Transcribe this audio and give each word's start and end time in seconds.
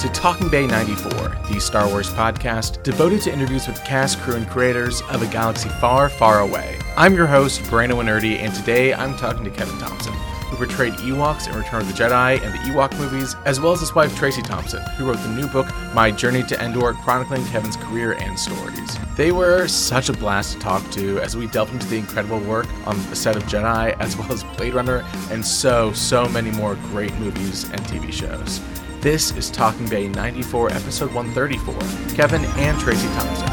to 0.00 0.08
Talking 0.10 0.50
Bay 0.50 0.66
94, 0.66 1.10
the 1.50 1.58
Star 1.58 1.88
Wars 1.88 2.10
podcast 2.10 2.82
devoted 2.82 3.22
to 3.22 3.32
interviews 3.32 3.66
with 3.66 3.82
cast, 3.82 4.20
crew, 4.20 4.34
and 4.34 4.46
creators 4.46 5.00
of 5.08 5.22
a 5.22 5.26
galaxy 5.28 5.70
far, 5.80 6.10
far 6.10 6.40
away. 6.40 6.78
I'm 6.98 7.14
your 7.14 7.26
host, 7.26 7.64
Brandon 7.70 7.96
Wainerdi, 7.96 8.38
and 8.38 8.54
today 8.54 8.92
I'm 8.92 9.16
talking 9.16 9.42
to 9.44 9.50
Kevin 9.50 9.78
Thompson, 9.78 10.12
who 10.12 10.56
portrayed 10.56 10.92
Ewoks 10.94 11.48
in 11.48 11.56
Return 11.56 11.80
of 11.80 11.88
the 11.88 11.94
Jedi 11.94 12.42
and 12.42 12.52
the 12.52 12.58
Ewok 12.70 12.98
movies, 12.98 13.36
as 13.46 13.58
well 13.58 13.72
as 13.72 13.80
his 13.80 13.94
wife 13.94 14.14
Tracy 14.14 14.42
Thompson, 14.42 14.82
who 14.98 15.06
wrote 15.06 15.18
the 15.18 15.30
new 15.30 15.46
book, 15.48 15.66
My 15.94 16.10
Journey 16.10 16.42
to 16.42 16.62
Endor, 16.62 16.92
chronicling 16.92 17.46
Kevin's 17.46 17.76
career 17.76 18.12
and 18.14 18.38
stories. 18.38 18.98
They 19.16 19.32
were 19.32 19.66
such 19.66 20.10
a 20.10 20.12
blast 20.12 20.52
to 20.52 20.58
talk 20.58 20.90
to 20.90 21.20
as 21.20 21.38
we 21.38 21.46
delved 21.46 21.72
into 21.72 21.86
the 21.86 21.96
incredible 21.96 22.40
work 22.40 22.66
on 22.86 22.98
the 23.08 23.16
set 23.16 23.34
of 23.34 23.44
Jedi, 23.44 23.98
as 23.98 24.14
well 24.18 24.30
as 24.30 24.44
Blade 24.44 24.74
Runner, 24.74 25.06
and 25.30 25.44
so, 25.44 25.94
so 25.94 26.28
many 26.28 26.50
more 26.50 26.74
great 26.90 27.14
movies 27.14 27.64
and 27.70 27.80
TV 27.82 28.12
shows. 28.12 28.60
This 29.00 29.30
is 29.36 29.50
Talking 29.50 29.88
Bay 29.88 30.08
94, 30.08 30.72
episode 30.72 31.12
134. 31.12 32.16
Kevin 32.16 32.44
and 32.56 32.78
Tracy 32.80 33.06
Thompson. 33.08 33.46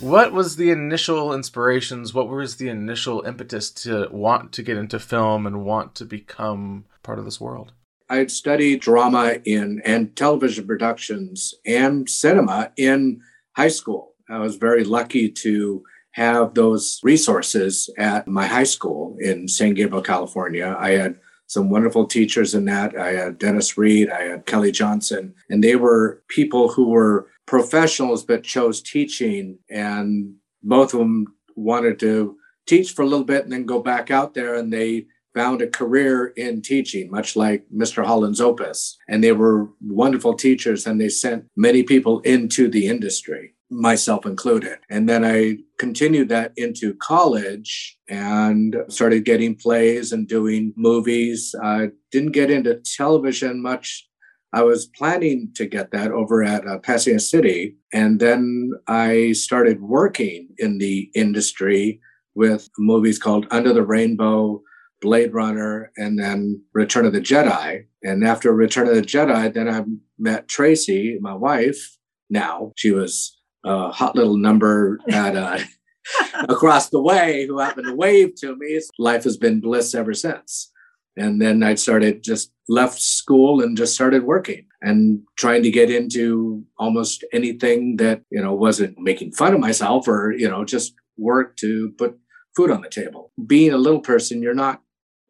What 0.00 0.32
was 0.32 0.56
the 0.56 0.70
initial 0.70 1.34
inspirations? 1.34 2.14
What 2.14 2.28
was 2.28 2.56
the 2.56 2.68
initial 2.68 3.22
impetus 3.22 3.70
to 3.82 4.08
want 4.10 4.52
to 4.52 4.62
get 4.62 4.78
into 4.78 4.98
film 4.98 5.46
and 5.46 5.64
want 5.64 5.94
to 5.96 6.04
become 6.04 6.86
part 7.02 7.18
of 7.18 7.24
this 7.24 7.40
world? 7.40 7.72
I 8.08 8.16
had 8.16 8.30
studied 8.30 8.80
drama 8.80 9.38
in 9.44 9.82
and 9.84 10.16
television 10.16 10.66
productions 10.66 11.54
and 11.66 12.08
cinema 12.08 12.72
in 12.76 13.20
high 13.54 13.68
school. 13.68 14.14
I 14.28 14.38
was 14.38 14.56
very 14.56 14.82
lucky 14.82 15.28
to 15.28 15.84
have 16.12 16.54
those 16.54 17.00
resources 17.02 17.90
at 17.98 18.26
my 18.26 18.46
high 18.46 18.64
school 18.64 19.16
in 19.20 19.46
San 19.46 19.74
Gabriel, 19.74 20.02
California. 20.02 20.74
I 20.78 20.92
had 20.92 21.18
some 21.46 21.70
wonderful 21.70 22.06
teachers 22.06 22.54
in 22.54 22.64
that. 22.66 22.98
I 22.98 23.12
had 23.12 23.38
Dennis 23.38 23.78
Reed, 23.78 24.10
I 24.10 24.22
had 24.22 24.46
Kelly 24.46 24.72
Johnson, 24.72 25.34
and 25.48 25.62
they 25.62 25.76
were 25.76 26.22
people 26.28 26.68
who 26.68 26.88
were 26.88 27.28
professionals 27.46 28.24
but 28.24 28.42
chose 28.42 28.82
teaching. 28.82 29.58
And 29.70 30.34
both 30.62 30.92
of 30.92 31.00
them 31.00 31.26
wanted 31.54 31.98
to 32.00 32.36
teach 32.66 32.92
for 32.92 33.02
a 33.02 33.06
little 33.06 33.24
bit 33.24 33.44
and 33.44 33.52
then 33.52 33.64
go 33.64 33.80
back 33.80 34.10
out 34.10 34.34
there 34.34 34.56
and 34.56 34.72
they 34.72 35.06
found 35.34 35.60
a 35.60 35.68
career 35.68 36.28
in 36.28 36.62
teaching, 36.62 37.10
much 37.10 37.36
like 37.36 37.64
Mr. 37.74 38.04
Holland's 38.04 38.40
Opus. 38.40 38.96
And 39.08 39.22
they 39.22 39.32
were 39.32 39.68
wonderful 39.80 40.34
teachers 40.34 40.86
and 40.86 41.00
they 41.00 41.10
sent 41.10 41.44
many 41.56 41.82
people 41.82 42.20
into 42.20 42.68
the 42.68 42.86
industry 42.88 43.54
myself 43.70 44.26
included. 44.26 44.78
And 44.88 45.08
then 45.08 45.24
I 45.24 45.58
continued 45.78 46.28
that 46.30 46.52
into 46.56 46.94
college 46.94 47.98
and 48.08 48.76
started 48.88 49.24
getting 49.24 49.54
plays 49.54 50.12
and 50.12 50.26
doing 50.28 50.72
movies. 50.76 51.54
I 51.62 51.88
didn't 52.10 52.32
get 52.32 52.50
into 52.50 52.80
television 52.96 53.62
much. 53.62 54.08
I 54.52 54.62
was 54.62 54.86
planning 54.86 55.50
to 55.54 55.66
get 55.66 55.90
that 55.90 56.12
over 56.12 56.42
at 56.42 56.66
uh, 56.66 56.78
Pasadena 56.78 57.20
City. 57.20 57.76
And 57.92 58.20
then 58.20 58.72
I 58.88 59.32
started 59.32 59.82
working 59.82 60.48
in 60.58 60.78
the 60.78 61.10
industry 61.14 62.00
with 62.34 62.70
movies 62.78 63.18
called 63.18 63.46
Under 63.50 63.72
the 63.72 63.84
Rainbow, 63.84 64.62
Blade 65.02 65.34
Runner, 65.34 65.92
and 65.96 66.18
then 66.18 66.62
Return 66.72 67.04
of 67.04 67.12
the 67.12 67.20
Jedi. 67.20 67.84
And 68.02 68.26
after 68.26 68.52
Return 68.52 68.88
of 68.88 68.94
the 68.94 69.02
Jedi, 69.02 69.52
then 69.52 69.68
I 69.68 69.82
met 70.18 70.48
Tracy, 70.48 71.18
my 71.20 71.34
wife 71.34 71.98
now. 72.30 72.72
She 72.76 72.92
was 72.92 73.35
a 73.66 73.90
hot 73.90 74.14
little 74.14 74.36
number 74.36 74.98
at 75.10 75.36
uh, 75.36 75.58
across 76.48 76.88
the 76.88 77.00
way 77.00 77.46
who 77.46 77.58
happened 77.58 77.86
to 77.86 77.94
wave 77.94 78.34
to 78.36 78.56
me. 78.56 78.80
Life 78.98 79.24
has 79.24 79.36
been 79.36 79.60
bliss 79.60 79.94
ever 79.94 80.14
since. 80.14 80.72
And 81.16 81.40
then 81.40 81.62
I 81.62 81.74
started 81.74 82.22
just 82.22 82.52
left 82.68 83.00
school 83.00 83.62
and 83.62 83.76
just 83.76 83.94
started 83.94 84.24
working 84.24 84.66
and 84.82 85.20
trying 85.36 85.62
to 85.62 85.70
get 85.70 85.90
into 85.90 86.64
almost 86.78 87.24
anything 87.32 87.96
that, 87.96 88.22
you 88.30 88.42
know, 88.42 88.54
wasn't 88.54 88.98
making 88.98 89.32
fun 89.32 89.54
of 89.54 89.60
myself 89.60 90.06
or, 90.06 90.32
you 90.36 90.48
know, 90.48 90.64
just 90.64 90.94
work 91.16 91.56
to 91.56 91.92
put 91.96 92.18
food 92.54 92.70
on 92.70 92.82
the 92.82 92.88
table. 92.88 93.32
Being 93.46 93.72
a 93.72 93.78
little 93.78 94.00
person, 94.00 94.42
you're 94.42 94.54
not 94.54 94.82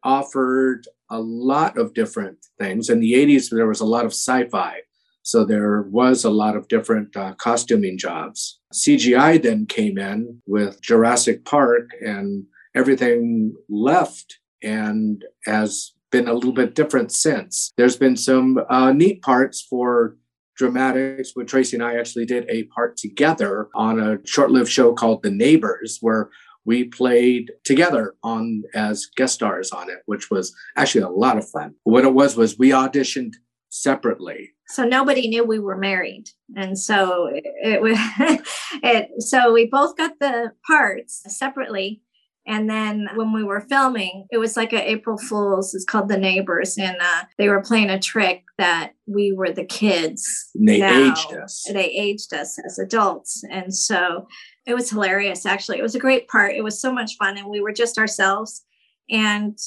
offered 0.03 0.87
a 1.09 1.19
lot 1.19 1.77
of 1.77 1.93
different 1.93 2.37
things. 2.59 2.89
In 2.89 2.99
the 2.99 3.13
80s, 3.13 3.49
there 3.49 3.67
was 3.67 3.79
a 3.79 3.85
lot 3.85 4.05
of 4.05 4.11
sci 4.11 4.47
fi 4.49 4.81
so 5.27 5.43
there 5.43 5.81
was 5.81 6.23
a 6.23 6.29
lot 6.29 6.55
of 6.55 6.69
different 6.69 7.13
uh, 7.17 7.33
costuming 7.33 7.97
jobs. 7.97 8.61
CGI 8.73 9.43
then 9.43 9.65
came 9.65 9.97
in 9.97 10.41
with 10.47 10.81
Jurassic 10.81 11.43
Park 11.43 11.89
and 11.99 12.45
everything 12.73 13.53
left 13.67 14.39
and 14.63 15.25
has 15.45 15.91
been 16.13 16.29
a 16.29 16.33
little 16.33 16.53
bit 16.53 16.75
different 16.75 17.11
since. 17.11 17.73
There's 17.75 17.97
been 17.97 18.15
some 18.15 18.57
uh, 18.69 18.93
neat 18.93 19.21
parts 19.21 19.61
for 19.61 20.15
dramatics 20.55 21.31
where 21.33 21.45
Tracy 21.45 21.75
and 21.75 21.83
I 21.83 21.97
actually 21.97 22.25
did 22.25 22.45
a 22.47 22.63
part 22.63 22.95
together 22.95 23.67
on 23.75 23.99
a 23.99 24.25
short-lived 24.25 24.71
show 24.71 24.93
called 24.93 25.23
The 25.23 25.29
Neighbors 25.29 25.97
where 25.99 26.29
we 26.63 26.85
played 26.85 27.51
together 27.65 28.15
on 28.23 28.63
as 28.73 29.07
guest 29.17 29.33
stars 29.33 29.71
on 29.71 29.89
it, 29.89 29.99
which 30.05 30.31
was 30.31 30.55
actually 30.77 31.01
a 31.01 31.09
lot 31.09 31.37
of 31.37 31.49
fun. 31.49 31.75
What 31.83 32.05
it 32.05 32.13
was 32.13 32.37
was 32.37 32.57
we 32.57 32.69
auditioned 32.69 33.33
separately. 33.69 34.51
So 34.67 34.83
nobody 34.83 35.27
knew 35.27 35.43
we 35.43 35.59
were 35.59 35.77
married, 35.77 36.25
and 36.55 36.77
so 36.77 37.29
it 37.31 37.81
was. 37.81 37.97
it 38.83 39.09
so 39.19 39.53
we 39.53 39.67
both 39.67 39.95
got 39.95 40.19
the 40.19 40.51
parts 40.65 41.23
separately, 41.27 42.01
and 42.45 42.69
then 42.69 43.09
when 43.15 43.33
we 43.33 43.43
were 43.43 43.61
filming, 43.61 44.25
it 44.31 44.37
was 44.37 44.55
like 44.55 44.73
an 44.73 44.79
April 44.79 45.17
Fool's. 45.17 45.73
It's 45.73 45.85
called 45.85 46.09
The 46.09 46.17
Neighbors, 46.17 46.77
and 46.77 46.97
uh, 46.99 47.23
they 47.37 47.49
were 47.49 47.61
playing 47.61 47.89
a 47.89 47.99
trick 47.99 48.43
that 48.57 48.93
we 49.05 49.33
were 49.33 49.51
the 49.51 49.65
kids. 49.65 50.49
And 50.55 50.67
they 50.67 50.79
now. 50.79 51.11
aged 51.11 51.33
us. 51.33 51.65
They 51.71 51.89
aged 51.91 52.33
us 52.33 52.57
as 52.65 52.79
adults, 52.79 53.43
and 53.49 53.73
so 53.73 54.27
it 54.65 54.73
was 54.73 54.89
hilarious. 54.89 55.45
Actually, 55.45 55.79
it 55.79 55.83
was 55.83 55.95
a 55.95 55.99
great 55.99 56.27
part. 56.27 56.55
It 56.55 56.63
was 56.63 56.81
so 56.81 56.91
much 56.91 57.17
fun, 57.17 57.37
and 57.37 57.47
we 57.47 57.61
were 57.61 57.73
just 57.73 57.97
ourselves. 57.97 58.63
And 59.09 59.57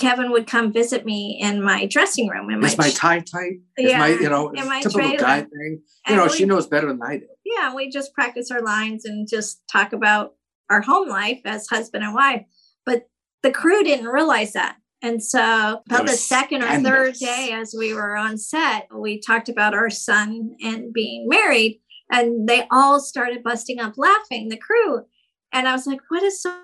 Kevin 0.00 0.30
would 0.32 0.46
come 0.46 0.72
visit 0.72 1.04
me 1.04 1.38
in 1.40 1.62
my 1.62 1.84
dressing 1.84 2.26
room. 2.26 2.50
In 2.50 2.60
my, 2.60 2.74
my 2.78 2.90
tie 2.90 3.20
tight? 3.20 3.60
Is 3.76 3.90
yeah, 3.90 3.98
my, 3.98 4.08
you 4.08 4.30
know, 4.30 4.48
in 4.48 4.66
my 4.66 4.80
typical 4.80 5.02
trailer. 5.02 5.18
guy 5.18 5.40
thing. 5.42 5.50
You 5.52 5.82
and 6.06 6.16
know, 6.16 6.24
we, 6.24 6.30
she 6.30 6.46
knows 6.46 6.66
better 6.66 6.88
than 6.88 7.00
I 7.02 7.18
do. 7.18 7.26
Yeah, 7.44 7.74
we 7.74 7.90
just 7.90 8.14
practice 8.14 8.50
our 8.50 8.62
lines 8.62 9.04
and 9.04 9.28
just 9.28 9.62
talk 9.70 9.92
about 9.92 10.32
our 10.70 10.80
home 10.80 11.10
life 11.10 11.40
as 11.44 11.68
husband 11.68 12.02
and 12.02 12.14
wife. 12.14 12.42
But 12.86 13.08
the 13.42 13.50
crew 13.50 13.84
didn't 13.84 14.06
realize 14.06 14.54
that. 14.54 14.76
And 15.02 15.22
so, 15.22 15.82
about 15.86 16.06
the 16.06 16.12
second 16.12 16.62
or 16.62 16.80
third 16.80 17.14
day, 17.14 17.50
as 17.52 17.74
we 17.78 17.94
were 17.94 18.16
on 18.16 18.38
set, 18.38 18.88
we 18.94 19.20
talked 19.20 19.48
about 19.48 19.74
our 19.74 19.90
son 19.90 20.56
and 20.62 20.92
being 20.92 21.26
married, 21.28 21.80
and 22.10 22.48
they 22.48 22.66
all 22.70 23.00
started 23.00 23.42
busting 23.42 23.80
up 23.80 23.94
laughing, 23.96 24.48
the 24.48 24.58
crew. 24.58 25.02
And 25.52 25.68
I 25.68 25.72
was 25.72 25.86
like, 25.86 26.00
What 26.08 26.22
is 26.22 26.42
so 26.42 26.54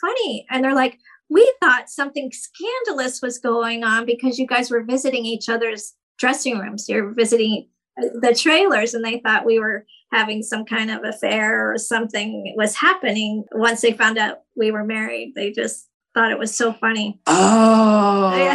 funny? 0.00 0.46
And 0.50 0.62
they're 0.64 0.74
like, 0.74 0.98
we 1.30 1.54
thought 1.60 1.90
something 1.90 2.30
scandalous 2.32 3.20
was 3.20 3.38
going 3.38 3.84
on 3.84 4.06
because 4.06 4.38
you 4.38 4.46
guys 4.46 4.70
were 4.70 4.82
visiting 4.82 5.24
each 5.24 5.48
other's 5.48 5.94
dressing 6.18 6.58
rooms. 6.58 6.88
You're 6.88 7.12
visiting 7.12 7.68
uh, 8.00 8.08
the 8.20 8.34
trailers, 8.34 8.94
and 8.94 9.04
they 9.04 9.20
thought 9.20 9.44
we 9.44 9.58
were 9.58 9.84
having 10.12 10.42
some 10.42 10.64
kind 10.64 10.90
of 10.90 11.04
affair 11.04 11.72
or 11.72 11.78
something 11.78 12.54
was 12.56 12.74
happening. 12.76 13.44
Once 13.52 13.82
they 13.82 13.92
found 13.92 14.18
out 14.18 14.38
we 14.56 14.70
were 14.70 14.84
married, 14.84 15.34
they 15.34 15.52
just 15.52 15.88
thought 16.14 16.32
it 16.32 16.38
was 16.38 16.54
so 16.56 16.72
funny. 16.72 17.20
Oh. 17.26 18.48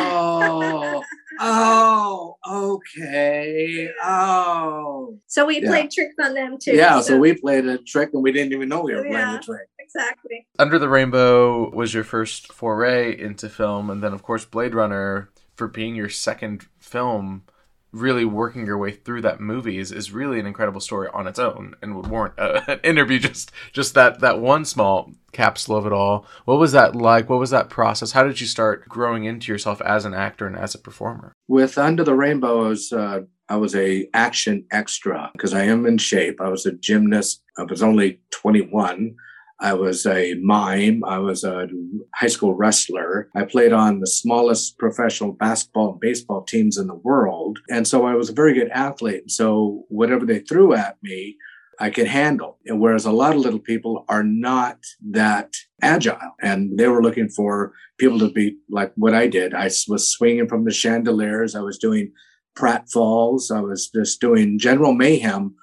oh, 1.39 2.35
okay. 2.49 3.89
Oh. 4.03 5.19
So 5.27 5.45
we 5.45 5.61
played 5.61 5.91
tricks 5.91 6.15
on 6.21 6.33
them 6.33 6.57
too. 6.59 6.75
Yeah, 6.75 6.99
so. 7.01 7.09
so. 7.09 7.19
we 7.19 7.35
played 7.35 7.65
a 7.65 7.77
trick 7.77 8.09
and 8.13 8.23
we 8.23 8.31
didn't 8.31 8.53
even 8.53 8.69
know 8.69 8.81
we 8.81 8.95
were 8.95 9.05
yeah. 9.05 9.11
playing 9.11 9.35
a 9.37 9.41
trick 9.41 9.67
exactly. 9.83 10.47
Under 10.57 10.79
the 10.79 10.89
Rainbow 10.89 11.69
was 11.69 11.93
your 11.93 12.03
first 12.03 12.51
foray 12.51 13.17
into 13.17 13.49
film, 13.49 13.89
and 13.89 14.03
then 14.03 14.13
of 14.13 14.23
course 14.23 14.45
Blade 14.45 14.75
Runner 14.75 15.29
for 15.55 15.67
being 15.67 15.95
your 15.95 16.09
second 16.09 16.67
film. 16.79 17.43
Really 17.91 18.25
working 18.25 18.65
your 18.65 18.79
way 18.79 18.89
through 18.89 19.21
that 19.21 19.39
movie 19.39 19.77
is, 19.77 19.91
is 19.91 20.11
really 20.11 20.39
an 20.39 20.47
incredible 20.47 20.81
story 20.81 21.09
on 21.13 21.27
its 21.27 21.37
own, 21.37 21.75
and 21.79 21.95
would 21.95 22.07
warrant 22.07 22.33
a, 22.39 22.71
an 22.71 22.79
interview. 22.83 23.19
Just 23.19 23.51
just 23.71 23.93
that 23.93 24.19
that 24.21 24.39
one 24.39 24.65
small 24.65 25.11
capsule 25.31 25.77
of 25.77 25.85
it 25.85 25.93
all. 25.93 26.25
What 26.45 26.57
was 26.57 26.71
that 26.71 26.95
like? 26.95 27.29
What 27.29 27.37
was 27.37 27.51
that 27.51 27.69
process? 27.69 28.13
How 28.13 28.23
did 28.23 28.41
you 28.41 28.47
start 28.47 28.89
growing 28.89 29.25
into 29.25 29.51
yourself 29.51 29.79
as 29.81 30.05
an 30.05 30.15
actor 30.15 30.47
and 30.47 30.55
as 30.55 30.73
a 30.73 30.79
performer? 30.79 31.33
With 31.47 31.77
Under 31.77 32.03
the 32.03 32.15
Rainbow, 32.15 32.65
I 32.65 32.69
was 32.69 32.91
uh, 32.91 33.19
I 33.47 33.57
was 33.57 33.75
a 33.75 34.07
action 34.15 34.65
extra 34.71 35.29
because 35.33 35.53
I 35.53 35.65
am 35.65 35.85
in 35.85 35.99
shape. 35.99 36.41
I 36.41 36.49
was 36.49 36.65
a 36.65 36.71
gymnast. 36.71 37.43
I 37.59 37.63
was 37.63 37.83
only 37.83 38.21
21 38.31 39.15
I 39.59 39.73
was 39.73 40.05
a 40.05 40.33
mime. 40.35 41.03
I 41.05 41.19
was 41.19 41.43
a 41.43 41.67
high 42.15 42.27
school 42.27 42.53
wrestler. 42.53 43.29
I 43.35 43.43
played 43.43 43.71
on 43.71 43.99
the 43.99 44.07
smallest 44.07 44.77
professional 44.77 45.31
basketball 45.31 45.91
and 45.91 45.99
baseball 45.99 46.43
teams 46.43 46.77
in 46.77 46.87
the 46.87 46.95
world. 46.95 47.59
And 47.69 47.87
so 47.87 48.05
I 48.05 48.15
was 48.15 48.29
a 48.29 48.33
very 48.33 48.53
good 48.53 48.69
athlete. 48.69 49.31
So 49.31 49.85
whatever 49.89 50.25
they 50.25 50.39
threw 50.39 50.73
at 50.73 50.97
me, 51.01 51.37
I 51.79 51.89
could 51.89 52.07
handle. 52.07 52.59
And 52.65 52.79
whereas 52.79 53.05
a 53.05 53.11
lot 53.11 53.35
of 53.35 53.41
little 53.41 53.59
people 53.59 54.05
are 54.07 54.23
not 54.23 54.79
that 55.11 55.53
agile 55.81 56.17
and 56.41 56.77
they 56.77 56.87
were 56.87 57.01
looking 57.01 57.29
for 57.29 57.73
people 57.97 58.19
to 58.19 58.29
be 58.29 58.57
like 58.69 58.91
what 58.95 59.13
I 59.13 59.27
did. 59.27 59.53
I 59.53 59.65
was 59.87 60.11
swinging 60.11 60.47
from 60.47 60.65
the 60.65 60.71
chandeliers. 60.71 61.55
I 61.55 61.61
was 61.61 61.77
doing 61.77 62.11
pratfalls. 62.57 63.51
I 63.51 63.61
was 63.61 63.89
just 63.89 64.21
doing 64.21 64.59
general 64.59 64.93
mayhem 64.93 65.55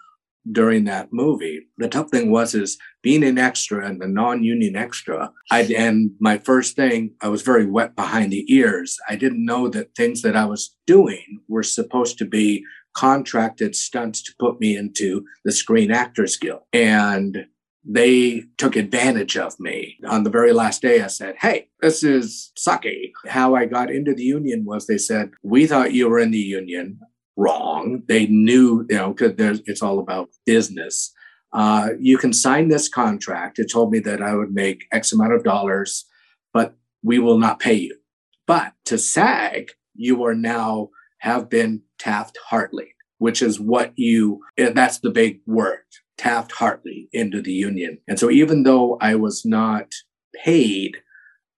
during 0.51 0.85
that 0.85 1.13
movie. 1.13 1.67
The 1.79 1.89
tough 1.89 2.11
thing 2.11 2.31
was 2.31 2.55
is 2.55 2.79
being 3.03 3.25
an 3.25 3.39
extra 3.39 3.87
and 3.87 4.03
a 4.03 4.09
non-union 4.09 4.77
extra. 4.77 5.33
I 5.51 5.63
and 5.63 6.13
my 6.21 6.39
first 6.39 6.77
thing, 6.77 7.15
I 7.21 7.29
was 7.29 7.43
very 7.43 7.67
wet 7.67 7.97
behind 7.97 8.33
the 8.33 8.45
ears. 8.53 8.99
I 9.09 9.17
didn't 9.17 9.45
know 9.45 9.69
that 9.69 9.95
things 9.95 10.23
that 10.23 10.37
I 10.37 10.45
was 10.45 10.77
doing 10.87 11.41
were 11.49 11.63
supposed 11.63 12.19
to 12.19 12.25
be 12.25 12.65
contracted 12.95 13.77
stunts 13.77 14.23
to 14.23 14.35
put 14.39 14.61
me 14.61 14.77
into 14.77 15.25
the 15.45 15.53
Screen 15.53 15.91
Actors 15.91 16.37
Guild. 16.37 16.63
And 16.73 17.47
they 17.85 18.45
took 18.59 18.77
advantage 18.77 19.37
of 19.37 19.59
me. 19.59 19.97
On 20.07 20.25
the 20.25 20.31
very 20.31 20.53
last 20.53 20.83
day, 20.83 21.03
I 21.03 21.07
said, 21.07 21.37
Hey, 21.41 21.69
this 21.81 22.03
is 22.03 22.53
sucky. 22.59 23.13
How 23.27 23.55
I 23.55 23.65
got 23.65 23.91
into 23.91 24.15
the 24.15 24.23
union 24.23 24.65
was 24.65 24.87
they 24.87 24.99
said, 24.99 25.31
We 25.43 25.67
thought 25.67 25.95
you 25.95 26.09
were 26.09 26.19
in 26.19 26.31
the 26.31 26.39
union. 26.39 27.01
Wrong. 27.37 28.03
They 28.07 28.27
knew, 28.27 28.87
you 28.91 28.97
know, 28.97 29.15
because 29.15 29.63
it's 29.65 29.83
all 29.83 29.99
about 29.99 30.29
business. 30.45 31.13
Uh, 31.53 31.91
you 31.99 32.17
can 32.17 32.33
sign 32.33 32.69
this 32.69 32.89
contract. 32.89 33.59
It 33.59 33.71
told 33.71 33.91
me 33.91 33.99
that 34.01 34.23
I 34.23 34.35
would 34.35 34.53
make 34.53 34.87
X 34.93 35.13
amount 35.13 35.33
of 35.33 35.45
dollars, 35.45 36.07
but 36.53 36.77
we 37.03 37.19
will 37.19 37.39
not 37.39 37.61
pay 37.61 37.75
you. 37.75 37.97
But 38.47 38.73
to 38.87 38.99
SAG, 38.99 39.73
you 39.95 40.25
are 40.25 40.35
now 40.35 40.91
have 41.19 41.51
been 41.51 41.83
Taft 41.99 42.39
Hartley, 42.49 42.95
which 43.19 43.43
is 43.43 43.61
what 43.61 43.93
you, 43.97 44.41
that's 44.57 44.99
the 44.99 45.11
big 45.11 45.41
word, 45.47 45.81
Taft 46.19 46.53
Hartley 46.53 47.09
into 47.13 47.43
the 47.43 47.53
union. 47.53 47.99
And 48.09 48.19
so 48.19 48.31
even 48.31 48.63
though 48.63 48.97
I 49.01 49.15
was 49.15 49.45
not 49.45 49.93
paid, 50.35 50.97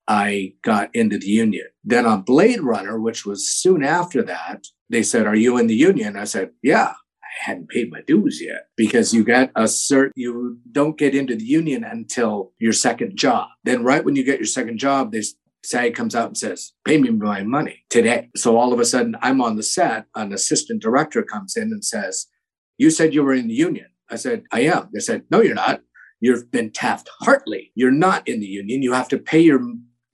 I 0.09 0.55
got 0.63 0.95
into 0.95 1.19
the 1.19 1.29
union. 1.29 1.67
Then 1.85 2.07
on 2.07 2.23
Blade 2.23 2.61
Runner, 2.61 2.99
which 2.99 3.25
was 3.25 3.49
soon 3.49 3.85
after 3.85 4.23
that, 4.23 4.67
they 4.91 5.03
said, 5.03 5.27
Are 5.27 5.37
you 5.37 5.57
in 5.59 5.69
the 5.69 5.77
union? 5.77 6.17
I 6.17 6.25
said, 6.25 6.51
Yeah. 6.63 6.95
Hadn't 7.41 7.71
paid 7.71 7.91
my 7.91 8.03
dues 8.07 8.41
yet 8.43 8.67
because 8.77 9.13
you 9.15 9.25
get 9.25 9.51
a 9.57 9.63
cert, 9.63 10.11
you 10.15 10.59
don't 10.71 10.99
get 10.99 11.15
into 11.15 11.35
the 11.35 11.45
union 11.45 11.83
until 11.83 12.53
your 12.59 12.73
second 12.73 13.17
job. 13.17 13.49
Then, 13.65 13.83
right 13.85 14.05
when 14.05 14.17
you 14.17 14.25
get 14.25 14.39
your 14.39 14.47
second 14.47 14.79
job, 14.79 15.13
they 15.13 15.23
SAG 15.65 15.95
comes 15.95 16.15
out 16.15 16.27
and 16.27 16.37
says, 16.37 16.73
pay 16.85 16.99
me 16.99 17.11
my 17.11 17.43
money 17.43 17.85
today. 17.89 18.31
So 18.37 18.57
all 18.57 18.73
of 18.73 18.81
a 18.81 18.85
sudden 18.85 19.17
I'm 19.23 19.41
on 19.41 19.57
the 19.57 19.63
set, 19.63 20.07
an 20.15 20.33
assistant 20.33 20.83
director 20.83 21.23
comes 21.23 21.57
in 21.57 21.65
and 21.65 21.85
says, 21.85 22.27
you 22.79 22.91
said 22.91 23.15
you 23.15 23.23
were 23.23 23.35
in 23.35 23.49
the 23.49 23.55
union. 23.55 23.87
I 24.11 24.17
said, 24.17 24.43
I 24.53 24.61
am. 24.63 24.89
They 24.93 25.01
said, 25.01 25.23
no, 25.31 25.41
you're 25.41 25.55
not. 25.55 25.83
You've 26.21 26.51
been 26.51 26.71
Taft 26.71 27.09
Hartley. 27.21 27.73
You're 27.75 27.91
not 27.91 28.27
in 28.29 28.41
the 28.41 28.47
union. 28.47 28.83
You 28.83 28.93
have 28.93 29.09
to 29.09 29.19
pay 29.19 29.41
your 29.41 29.61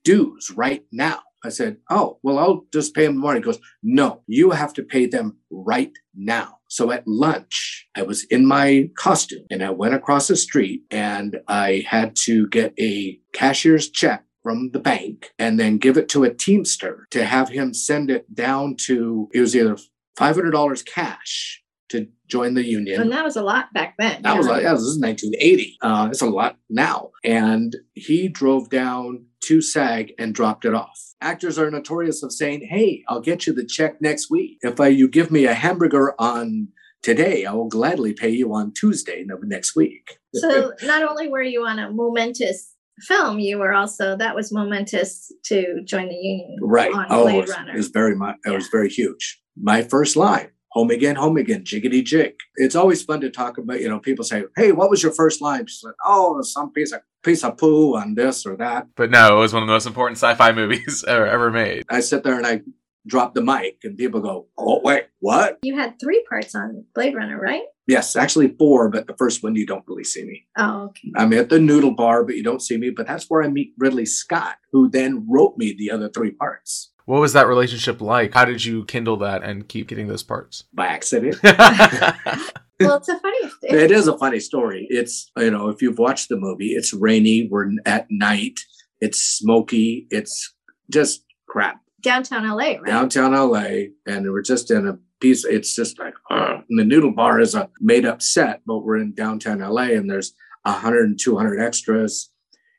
dues 0.03 0.51
right 0.55 0.83
now. 0.91 1.19
I 1.43 1.49
said, 1.49 1.77
oh, 1.89 2.19
well, 2.21 2.37
I'll 2.37 2.65
just 2.71 2.93
pay 2.93 3.05
them 3.05 3.15
the 3.15 3.21
morning. 3.21 3.41
He 3.41 3.45
goes, 3.45 3.59
no, 3.81 4.21
you 4.27 4.51
have 4.51 4.73
to 4.73 4.83
pay 4.83 5.05
them 5.05 5.37
right 5.49 5.93
now. 6.15 6.58
So 6.69 6.91
at 6.91 7.07
lunch, 7.07 7.87
I 7.95 8.03
was 8.03 8.23
in 8.25 8.45
my 8.45 8.89
costume 8.95 9.45
and 9.49 9.63
I 9.63 9.71
went 9.71 9.95
across 9.95 10.27
the 10.27 10.35
street 10.35 10.83
and 10.89 11.37
I 11.47 11.83
had 11.87 12.15
to 12.25 12.47
get 12.47 12.73
a 12.79 13.19
cashier's 13.33 13.89
check 13.89 14.23
from 14.43 14.71
the 14.71 14.79
bank 14.79 15.31
and 15.37 15.59
then 15.59 15.77
give 15.77 15.97
it 15.97 16.07
to 16.09 16.23
a 16.23 16.33
Teamster 16.33 17.07
to 17.11 17.25
have 17.25 17.49
him 17.49 17.73
send 17.73 18.09
it 18.09 18.33
down 18.33 18.75
to, 18.85 19.29
it 19.33 19.41
was 19.41 19.55
either 19.55 19.77
$500 20.17 20.85
cash 20.85 21.63
to 21.89 22.07
join 22.27 22.53
the 22.53 22.63
union. 22.63 23.01
And 23.01 23.11
that 23.11 23.25
was 23.25 23.35
a 23.35 23.41
lot 23.41 23.73
back 23.73 23.95
then. 23.97 24.21
That 24.21 24.33
yeah. 24.33 24.37
was 24.37 24.47
yeah, 24.47 24.73
this 24.73 24.81
is 24.81 24.99
1980. 24.99 25.77
Uh, 25.81 26.07
it's 26.11 26.21
a 26.21 26.27
lot 26.27 26.57
now. 26.69 27.09
And 27.23 27.75
he 27.93 28.27
drove 28.27 28.69
down 28.69 29.25
to 29.41 29.61
SAG 29.61 30.13
and 30.17 30.33
dropped 30.33 30.65
it 30.65 30.73
off. 30.73 30.99
Actors 31.21 31.59
are 31.59 31.69
notorious 31.69 32.23
of 32.23 32.31
saying, 32.31 32.67
"Hey, 32.69 33.03
I'll 33.07 33.21
get 33.21 33.45
you 33.45 33.53
the 33.53 33.65
check 33.65 34.01
next 34.01 34.29
week. 34.29 34.57
If 34.61 34.79
I, 34.79 34.87
you 34.87 35.07
give 35.07 35.31
me 35.31 35.45
a 35.45 35.53
hamburger 35.53 36.13
on 36.19 36.69
today, 37.01 37.45
I 37.45 37.53
will 37.53 37.67
gladly 37.67 38.13
pay 38.13 38.29
you 38.29 38.53
on 38.53 38.73
Tuesday 38.73 39.25
next 39.43 39.75
week." 39.75 40.17
So 40.33 40.73
not 40.83 41.03
only 41.03 41.27
were 41.27 41.43
you 41.43 41.65
on 41.65 41.79
a 41.79 41.91
momentous 41.91 42.73
film, 43.01 43.39
you 43.39 43.57
were 43.57 43.73
also 43.73 44.15
that 44.17 44.35
was 44.35 44.51
momentous 44.51 45.31
to 45.45 45.81
join 45.83 46.09
the 46.09 46.15
union. 46.15 46.57
Right. 46.61 46.91
oh, 47.09 47.23
Blade 47.23 47.35
it 47.35 47.41
was, 47.41 47.49
Runner. 47.49 47.73
It 47.73 47.77
was 47.77 47.87
very 47.89 48.15
much. 48.15 48.35
It 48.45 48.49
yeah. 48.49 48.55
was 48.55 48.67
very 48.67 48.89
huge. 48.89 49.41
My 49.57 49.81
first 49.81 50.15
line: 50.15 50.51
"Home 50.71 50.89
again, 50.89 51.15
home 51.15 51.37
again, 51.37 51.63
jiggity 51.63 52.03
jig." 52.03 52.35
It's 52.55 52.75
always 52.75 53.03
fun 53.03 53.21
to 53.21 53.29
talk 53.29 53.57
about. 53.57 53.81
You 53.81 53.89
know, 53.89 53.99
people 53.99 54.23
say, 54.23 54.43
"Hey, 54.55 54.71
what 54.71 54.89
was 54.89 55.03
your 55.03 55.11
first 55.11 55.41
line?" 55.41 55.67
She's 55.67 55.83
like, 55.83 55.95
"Oh, 56.05 56.41
some 56.43 56.71
piece 56.71 56.93
of 56.93 57.01
piece 57.23 57.43
of 57.43 57.57
poo 57.57 57.95
on 57.95 58.15
this 58.15 58.45
or 58.45 58.55
that." 58.57 58.87
But 58.95 59.11
no, 59.11 59.37
it 59.37 59.39
was 59.39 59.53
one 59.53 59.63
of 59.63 59.67
the 59.67 59.73
most 59.73 59.87
important 59.87 60.17
sci-fi 60.17 60.51
movies 60.53 61.03
ever 61.07 61.25
ever 61.25 61.51
made. 61.51 61.85
I 61.89 61.99
sit 61.99 62.23
there 62.23 62.37
and 62.37 62.45
I 62.45 62.61
drop 63.07 63.33
the 63.33 63.41
mic, 63.41 63.79
and 63.83 63.97
people 63.97 64.21
go, 64.21 64.47
"Oh, 64.57 64.81
wait, 64.83 65.07
what?" 65.19 65.59
You 65.63 65.75
had 65.75 65.99
three 65.99 66.23
parts 66.29 66.55
on 66.55 66.85
Blade 66.93 67.15
Runner, 67.15 67.39
right? 67.39 67.63
Yes, 67.87 68.15
actually 68.15 68.55
four, 68.59 68.87
but 68.89 69.07
the 69.07 69.15
first 69.17 69.41
one 69.41 69.55
you 69.55 69.65
don't 69.65 69.83
really 69.87 70.03
see 70.03 70.23
me. 70.23 70.45
Oh, 70.57 70.89
okay. 70.89 71.11
I'm 71.15 71.33
at 71.33 71.49
the 71.49 71.59
noodle 71.59 71.95
bar, 71.95 72.23
but 72.23 72.35
you 72.35 72.43
don't 72.43 72.61
see 72.61 72.77
me. 72.77 72.91
But 72.91 73.07
that's 73.07 73.25
where 73.29 73.41
I 73.41 73.47
meet 73.47 73.73
Ridley 73.79 74.05
Scott, 74.05 74.57
who 74.71 74.89
then 74.89 75.25
wrote 75.27 75.57
me 75.57 75.73
the 75.73 75.89
other 75.89 76.07
three 76.07 76.29
parts. 76.29 76.91
What 77.05 77.21
was 77.21 77.33
that 77.33 77.47
relationship 77.47 78.01
like? 78.01 78.35
How 78.35 78.45
did 78.45 78.63
you 78.63 78.85
kindle 78.85 79.17
that 79.17 79.41
and 79.41 79.67
keep 79.67 79.87
getting 79.87 80.05
those 80.05 80.21
parts? 80.21 80.65
By 80.71 80.85
accident. 80.85 81.39
well, 82.79 82.97
it's 82.97 83.09
a 83.09 83.19
funny. 83.19 83.37
It 83.63 83.91
is 83.91 84.07
a 84.07 84.17
funny 84.17 84.39
story. 84.39 84.87
It's, 84.89 85.31
you 85.37 85.51
know, 85.51 85.69
if 85.69 85.81
you've 85.81 85.99
watched 85.99 86.29
the 86.29 86.37
movie, 86.37 86.69
it's 86.69 86.93
rainy, 86.93 87.47
we're 87.49 87.69
at 87.85 88.07
night, 88.09 88.59
it's 88.99 89.19
smoky, 89.19 90.07
it's 90.09 90.53
just 90.89 91.23
crap. 91.47 91.81
Downtown 92.01 92.47
LA, 92.47 92.55
right? 92.55 92.85
Downtown 92.85 93.33
LA. 93.33 93.89
And 94.05 94.31
we're 94.31 94.41
just 94.41 94.71
in 94.71 94.87
a 94.87 94.97
piece. 95.19 95.43
It's 95.43 95.75
just 95.75 95.99
like, 95.99 96.13
uh, 96.29 96.59
the 96.69 96.85
noodle 96.85 97.11
bar 97.11 97.39
is 97.39 97.55
a 97.55 97.69
made 97.81 98.05
up 98.05 98.21
set, 98.21 98.61
but 98.65 98.79
we're 98.79 98.97
in 98.97 99.13
downtown 99.13 99.59
LA 99.59 99.89
and 99.93 100.09
there's 100.09 100.33
100 100.63 101.05
and 101.05 101.19
200 101.19 101.59
extras. 101.59 102.31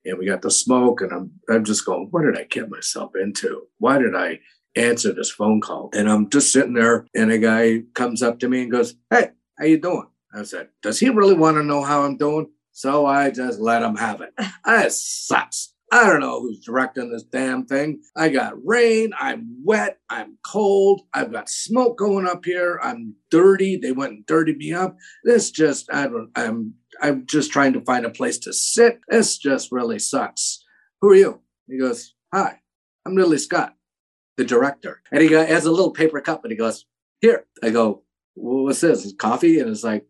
And 0.05 0.19
we 0.19 0.25
got 0.27 0.41
the 0.41 0.51
smoke, 0.51 1.03
and 1.03 1.13
I'm 1.13 1.31
I'm 1.51 1.63
just 1.63 1.85
going, 1.85 2.09
what 2.11 2.23
did 2.23 2.39
I 2.39 2.45
get 2.45 2.71
myself 2.71 3.13
into? 3.15 3.65
Why 3.77 3.99
did 3.99 4.15
I 4.17 4.39
answer 4.75 5.13
this 5.13 5.31
phone 5.31 5.61
call? 5.61 5.91
And 5.93 6.09
I'm 6.09 6.31
just 6.31 6.55
sitting 6.55 6.73
there, 6.73 7.07
and 7.15 7.31
a 7.31 7.37
guy 7.37 7.83
comes 7.95 8.23
up 8.23 8.39
to 8.39 8.49
me 8.49 8.63
and 8.63 8.73
goes, 8.73 8.95
"Hey, 9.11 9.33
how 9.61 9.67
you 9.67 9.79
doing?" 9.79 10.09
I 10.35 10.43
said, 10.43 10.71
"Does 10.83 10.99
he 10.99 11.11
really 11.11 11.35
want 11.35 11.57
to 11.59 11.63
know 11.63 11.83
how 11.83 12.03
I'm 12.03 12.17
doing?" 12.17 12.49
So 12.73 13.05
I 13.05 13.31
just 13.31 13.61
let 13.61 13.83
him 13.83 13.97
have 13.97 14.21
it. 14.21 14.33
That 14.65 14.93
sucks. 14.93 15.75
I 15.93 16.07
don't 16.07 16.21
know 16.21 16.41
who's 16.41 16.61
directing 16.61 17.11
this 17.11 17.25
damn 17.25 17.67
thing. 17.67 18.01
I 18.17 18.29
got 18.29 18.55
rain. 18.65 19.11
I'm 19.19 19.57
wet. 19.65 19.99
I'm 20.09 20.39
cold. 20.47 21.03
I've 21.13 21.33
got 21.33 21.49
smoke 21.49 21.99
going 21.99 22.29
up 22.29 22.45
here. 22.45 22.79
I'm 22.81 23.17
dirty. 23.31 23.77
They 23.77 23.91
went 23.91 24.13
and 24.13 24.27
dirtied 24.27 24.59
me 24.59 24.73
up. 24.73 24.97
This 25.25 25.51
just, 25.51 25.93
I 25.93 26.05
don't, 26.05 26.31
I'm, 26.37 26.75
I'm 27.03 27.27
just 27.27 27.51
trying 27.51 27.73
to 27.73 27.81
find 27.81 28.07
a 28.07 28.11
place 28.11 28.39
to 28.41 28.53
sit. 28.53 29.01
This 29.09 29.37
just 29.37 29.73
really 29.73 29.99
sucks. 29.99 30.65
Who 31.01 31.11
are 31.11 31.17
you? 31.17 31.41
He 31.69 31.79
goes, 31.79 32.15
Hi, 32.33 32.61
I'm 33.05 33.17
Ridley 33.17 33.39
Scott, 33.39 33.75
the 34.37 34.45
director. 34.45 35.03
And 35.11 35.23
he 35.23 35.33
has 35.33 35.65
a 35.65 35.71
little 35.73 35.91
paper 35.91 36.21
cup 36.21 36.45
and 36.45 36.53
he 36.53 36.57
goes, 36.57 36.87
Here. 37.21 37.47
I 37.65 37.71
go, 37.71 38.05
What's 38.35 38.81
this? 38.81 39.05
It's 39.05 39.15
coffee? 39.15 39.61
And 39.61 39.71
it's 39.71 39.85
like, 39.85 40.07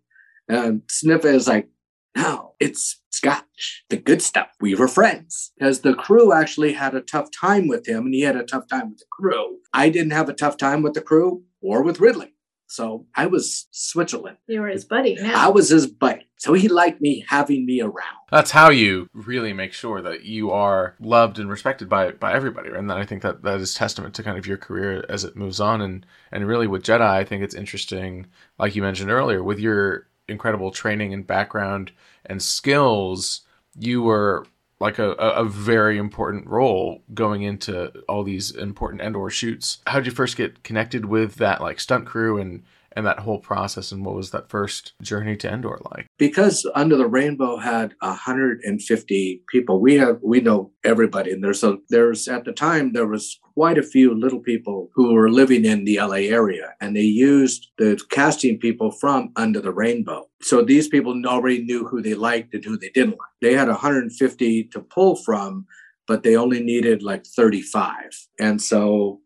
and 0.48 0.82
sniff 0.88 1.24
it 1.24 1.34
is 1.34 1.48
like, 1.48 1.68
no, 2.16 2.54
it's 2.58 3.00
Scotch, 3.10 3.84
the 3.88 3.96
good 3.96 4.20
stuff. 4.22 4.48
We 4.60 4.74
were 4.74 4.88
friends 4.88 5.52
because 5.58 5.80
the 5.80 5.94
crew 5.94 6.32
actually 6.32 6.72
had 6.72 6.94
a 6.94 7.00
tough 7.00 7.28
time 7.30 7.68
with 7.68 7.86
him 7.86 8.06
and 8.06 8.14
he 8.14 8.22
had 8.22 8.36
a 8.36 8.44
tough 8.44 8.66
time 8.66 8.90
with 8.90 8.98
the 8.98 9.04
crew. 9.12 9.58
I 9.72 9.90
didn't 9.90 10.12
have 10.12 10.28
a 10.28 10.34
tough 10.34 10.56
time 10.56 10.82
with 10.82 10.94
the 10.94 11.00
crew 11.00 11.44
or 11.60 11.82
with 11.82 12.00
Ridley. 12.00 12.34
So 12.66 13.06
I 13.16 13.26
was 13.26 13.66
Switzerland. 13.72 14.38
You 14.46 14.60
were 14.60 14.68
his 14.68 14.84
buddy. 14.84 15.16
Now. 15.16 15.46
I 15.46 15.50
was 15.50 15.68
his 15.70 15.86
buddy. 15.86 16.29
So 16.40 16.54
he 16.54 16.68
liked 16.68 17.02
me 17.02 17.22
having 17.28 17.66
me 17.66 17.82
around. 17.82 18.16
That's 18.30 18.50
how 18.50 18.70
you 18.70 19.10
really 19.12 19.52
make 19.52 19.74
sure 19.74 20.00
that 20.00 20.24
you 20.24 20.50
are 20.50 20.96
loved 20.98 21.38
and 21.38 21.50
respected 21.50 21.86
by 21.86 22.12
by 22.12 22.32
everybody. 22.32 22.70
And 22.70 22.90
I 22.90 23.04
think 23.04 23.20
that 23.20 23.42
that 23.42 23.60
is 23.60 23.74
testament 23.74 24.14
to 24.14 24.22
kind 24.22 24.38
of 24.38 24.46
your 24.46 24.56
career 24.56 25.04
as 25.10 25.22
it 25.22 25.36
moves 25.36 25.60
on. 25.60 25.82
And 25.82 26.06
and 26.32 26.46
really 26.46 26.66
with 26.66 26.82
Jedi, 26.82 27.02
I 27.02 27.24
think 27.24 27.42
it's 27.42 27.54
interesting, 27.54 28.26
like 28.58 28.74
you 28.74 28.80
mentioned 28.80 29.10
earlier, 29.10 29.44
with 29.44 29.58
your 29.58 30.08
incredible 30.28 30.70
training 30.70 31.12
and 31.12 31.26
background 31.26 31.92
and 32.24 32.42
skills, 32.42 33.42
you 33.78 34.00
were 34.02 34.46
like 34.80 34.98
a, 34.98 35.10
a 35.10 35.44
very 35.44 35.98
important 35.98 36.46
role 36.46 37.02
going 37.12 37.42
into 37.42 37.92
all 38.08 38.24
these 38.24 38.50
important 38.50 39.02
Endor 39.02 39.28
shoots. 39.28 39.80
How 39.86 39.98
did 39.98 40.06
you 40.06 40.12
first 40.12 40.38
get 40.38 40.62
connected 40.62 41.04
with 41.04 41.34
that 41.34 41.60
like 41.60 41.80
stunt 41.80 42.06
crew 42.06 42.38
and 42.38 42.62
and 42.96 43.06
that 43.06 43.20
whole 43.20 43.38
process 43.38 43.92
and 43.92 44.04
what 44.04 44.14
was 44.14 44.30
that 44.30 44.48
first 44.48 44.92
journey 45.00 45.36
to 45.36 45.52
Endor 45.52 45.78
like? 45.94 46.06
Because 46.18 46.68
Under 46.74 46.96
the 46.96 47.06
Rainbow 47.06 47.56
had 47.56 47.94
150 48.00 49.42
people, 49.48 49.80
we 49.80 49.96
have 49.96 50.18
we 50.22 50.40
know 50.40 50.72
everybody, 50.84 51.30
and 51.30 51.42
there's 51.42 51.62
a 51.62 51.78
there's 51.88 52.28
at 52.28 52.44
the 52.44 52.52
time 52.52 52.92
there 52.92 53.06
was 53.06 53.38
quite 53.54 53.78
a 53.78 53.82
few 53.82 54.14
little 54.14 54.40
people 54.40 54.90
who 54.94 55.12
were 55.12 55.30
living 55.30 55.64
in 55.64 55.84
the 55.84 55.98
LA 55.98 56.30
area, 56.38 56.74
and 56.80 56.96
they 56.96 57.00
used 57.02 57.68
the 57.78 57.98
casting 58.10 58.58
people 58.58 58.90
from 58.90 59.30
Under 59.36 59.60
the 59.60 59.72
Rainbow. 59.72 60.28
So 60.42 60.62
these 60.62 60.88
people 60.88 61.20
already 61.26 61.62
knew 61.62 61.86
who 61.86 62.02
they 62.02 62.14
liked 62.14 62.54
and 62.54 62.64
who 62.64 62.78
they 62.78 62.90
didn't 62.90 63.10
like. 63.10 63.36
They 63.40 63.54
had 63.54 63.68
150 63.68 64.64
to 64.64 64.80
pull 64.80 65.16
from, 65.16 65.66
but 66.06 66.22
they 66.22 66.36
only 66.36 66.62
needed 66.62 67.02
like 67.02 67.24
35, 67.26 67.94
and 68.38 68.60
so 68.60 69.20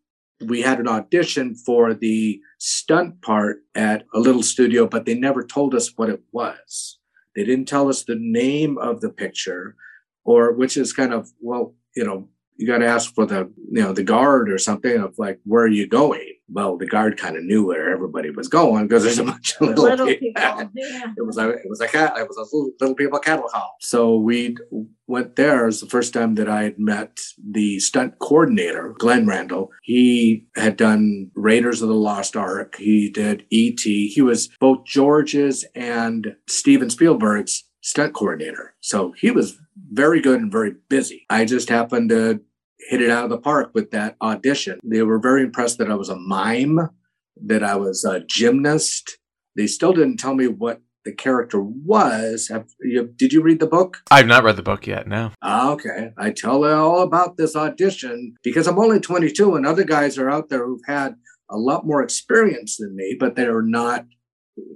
we 0.49 0.63
had 0.63 0.81
an 0.81 0.89
audition 0.89 1.55
for 1.55 1.95
the 1.95 2.41
stunt 2.59 3.23
part 3.23 3.59
at 3.75 4.05
a 4.15 4.19
little 4.19 4.43
studio, 4.43 4.87
but 4.87 5.05
they 5.05 5.15
never 5.15 5.43
told 5.45 5.75
us 5.75 5.93
what 5.97 6.09
it 6.09 6.23
was. 6.33 6.99
They 7.35 7.45
didn't 7.45 7.67
tell 7.67 7.89
us 7.89 8.05
the 8.05 8.17
name 8.19 8.79
of 8.79 9.01
the 9.01 9.11
picture, 9.11 9.77
or 10.25 10.53
which 10.53 10.77
is 10.77 10.93
kind 10.93 11.13
of, 11.13 11.31
well, 11.41 11.75
you 11.97 12.05
know, 12.05 12.29
you 12.57 12.67
got 12.67 12.79
to 12.79 12.87
ask 12.87 13.15
for 13.15 13.27
the, 13.27 13.51
you 13.73 13.83
know, 13.83 13.93
the 13.93 14.05
guard 14.05 14.51
or 14.51 14.59
something 14.59 14.97
of 14.97 15.15
like, 15.19 15.41
where 15.45 15.65
are 15.65 15.69
you 15.69 15.89
going? 15.89 16.34
Well, 16.49 16.77
the 16.77 16.87
guard 16.87 17.17
kind 17.17 17.37
of 17.37 17.45
knew 17.45 17.67
where 17.67 17.91
everybody 17.91 18.31
was 18.31 18.49
going 18.49 18.87
because 18.87 19.03
there's 19.03 19.19
a 19.19 19.25
bunch 19.25 19.57
of 19.61 19.69
little, 19.69 19.85
little 19.85 20.07
people. 20.07 20.43
people. 20.43 20.71
Yeah. 20.75 21.13
It 21.17 21.27
was 21.27 21.39
a 21.39 21.51
it 21.51 21.69
was 21.69 21.81
a 21.81 21.89
cat 21.89 22.15
it 22.17 22.29
was 22.29 22.37
a 22.37 22.43
little, 22.43 22.71
little 22.81 22.95
people 22.95 23.19
cattle 23.19 23.49
call. 23.49 23.77
So 23.81 24.17
we 24.17 24.57
went 25.07 25.37
there. 25.37 25.63
It 25.63 25.67
was 25.67 25.81
the 25.81 25.89
first 25.89 26.13
time 26.13 26.35
that 26.37 26.49
I 26.49 26.65
had 26.65 26.79
met 26.79 27.19
the 27.43 27.79
stunt 27.81 28.19
coordinator, 28.19 28.95
Glenn 28.99 29.27
Randall. 29.27 29.71
He 29.83 30.47
had 30.55 30.77
done 30.77 31.31
Raiders 31.35 31.83
of 31.83 31.89
the 31.89 31.95
Lost 31.95 32.37
Ark. 32.37 32.77
He 32.77 33.11
did 33.11 33.47
E.T. 33.51 34.09
He 34.09 34.23
was 34.23 34.49
both 34.61 34.85
George's 34.85 35.65
and 35.75 36.37
Steven 36.49 36.91
Spielberg's 36.91 37.65
stunt 37.83 38.15
coordinator. 38.15 38.75
So 38.81 39.13
he 39.13 39.31
was 39.31 39.59
very 39.93 40.21
good 40.21 40.41
and 40.41 40.51
very 40.51 40.75
busy. 40.89 41.27
I 41.29 41.45
just 41.45 41.69
happened 41.69 42.09
to 42.11 42.41
hit 42.89 43.03
it 43.03 43.11
out 43.11 43.25
of 43.25 43.31
the 43.31 43.39
park 43.39 43.71
with 43.75 43.91
that 43.91 44.17
audition. 44.21 44.79
They 44.85 45.03
were 45.03 45.19
very 45.19 45.43
impressed 45.43 45.79
that 45.79 45.91
I 45.91 45.95
was 45.95 46.09
a 46.09 46.17
mime, 46.17 46.91
that 47.45 47.63
I 47.63 47.77
was 47.77 48.05
a 48.05 48.21
gymnast. 48.21 49.19
They 49.57 49.67
still 49.67 49.93
didn't 49.93 50.19
tell 50.19 50.35
me 50.35 50.49
what 50.49 50.81
the 51.05 51.13
character 51.13 51.61
was. 51.61 52.49
Have, 52.49 52.67
you, 52.81 53.07
did 53.17 53.33
you 53.33 53.43
read 53.43 53.61
the 53.61 53.67
book? 53.67 53.99
I've 54.11 54.27
not 54.27 54.45
read 54.45 54.57
the 54.57 54.63
book 54.63 54.87
yet. 54.87 55.07
No. 55.07 55.33
Ah, 55.43 55.71
okay, 55.73 56.11
I 56.17 56.31
tell 56.31 56.65
all 56.65 57.03
about 57.03 57.37
this 57.37 57.55
audition 57.55 58.35
because 58.43 58.67
I'm 58.67 58.79
only 58.79 59.01
22, 59.01 59.55
and 59.55 59.67
other 59.67 59.85
guys 59.85 60.19
are 60.19 60.31
out 60.31 60.49
there 60.49 60.67
who've 60.67 60.81
had 60.87 61.17
a 61.51 61.59
lot 61.59 61.87
more 61.87 62.03
experience 62.03 62.77
than 62.79 62.97
me, 62.97 63.17
but 63.19 63.37
they're 63.37 63.63
not 63.63 64.07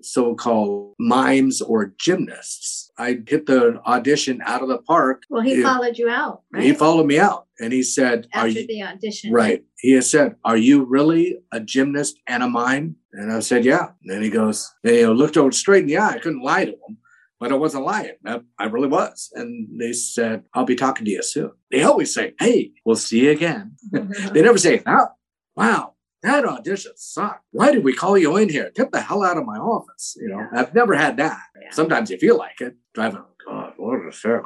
so-called 0.03 0.95
mimes 0.99 1.61
or 1.61 1.95
gymnasts. 1.99 2.91
I 2.99 3.19
hit 3.27 3.47
the 3.47 3.81
audition 3.87 4.41
out 4.45 4.63
of 4.63 4.69
the 4.69 4.79
park. 4.79 5.23
Well, 5.31 5.43
he 5.43 5.63
followed 5.63 5.99
you 5.99 6.09
out. 6.09 6.43
Right? 6.53 6.65
He 6.65 6.73
followed 6.73 7.07
me 7.07 7.19
out, 7.19 7.47
and 7.61 7.73
he 7.73 7.83
said, 7.83 8.27
"After 8.33 8.49
you, 8.49 8.67
the 8.67 8.83
audition, 8.83 9.33
right?" 9.33 9.65
He 9.79 9.93
has 9.93 10.11
said, 10.11 10.37
"Are 10.45 10.57
you 10.57 10.85
really 10.85 11.39
a 11.53 11.61
gymnast 11.61 12.19
and 12.27 12.43
a 12.43 12.49
mime?" 12.49 12.97
And 13.13 13.33
I 13.33 13.41
said, 13.41 13.65
"Yeah." 13.65 13.91
And 14.03 14.11
then 14.11 14.23
he 14.23 14.31
goes, 14.31 14.73
"They 14.83 15.07
looked 15.07 15.37
over 15.37 15.53
straight 15.53 15.83
in 15.83 15.87
the 15.87 15.99
eye. 15.99 16.15
I 16.15 16.19
couldn't 16.19 16.43
lie 16.43 16.65
to 16.65 16.73
him." 16.73 16.99
But 17.41 17.53
I 17.53 17.55
wasn't 17.55 17.85
lying. 17.85 18.17
I, 18.27 18.41
I 18.59 18.65
really 18.65 18.89
was. 18.89 19.31
And 19.33 19.69
they 19.79 19.93
said, 19.93 20.43
I'll 20.55 20.65
be 20.65 20.75
talking 20.75 21.05
to 21.05 21.11
you 21.13 21.23
soon. 21.23 21.53
They 21.71 21.85
always 21.85 22.13
say, 22.13 22.35
Hey, 22.41 22.73
we'll 22.85 22.97
see 22.97 23.27
you 23.27 23.31
again. 23.31 23.77
they 23.93 24.43
never 24.43 24.59
say, 24.59 24.83
oh, 24.87 25.07
wow, 25.55 25.95
that 26.23 26.45
audition 26.45 26.93
sucked. 26.97 27.45
Why 27.53 27.73
did 27.73 27.85
we 27.85 27.93
call 27.93 28.19
you 28.19 28.37
in 28.37 28.49
here? 28.49 28.71
Get 28.75 28.93
the 28.93 29.01
hell 29.01 29.23
out 29.23 29.37
of 29.37 29.45
my 29.45 29.57
office. 29.59 30.17
You 30.21 30.29
know, 30.29 30.39
yeah. 30.39 30.61
I've 30.61 30.75
never 30.75 30.95
had 30.95 31.17
that. 31.19 31.39
Yeah. 31.61 31.71
Sometimes 31.71 32.11
you 32.11 32.19
feel 32.19 32.37
like 32.37 32.61
it, 32.61 32.77
driving, 32.95 33.21
oh, 33.21 33.35
God, 33.47 33.73
what 33.77 34.07
a 34.07 34.13
sick 34.13 34.43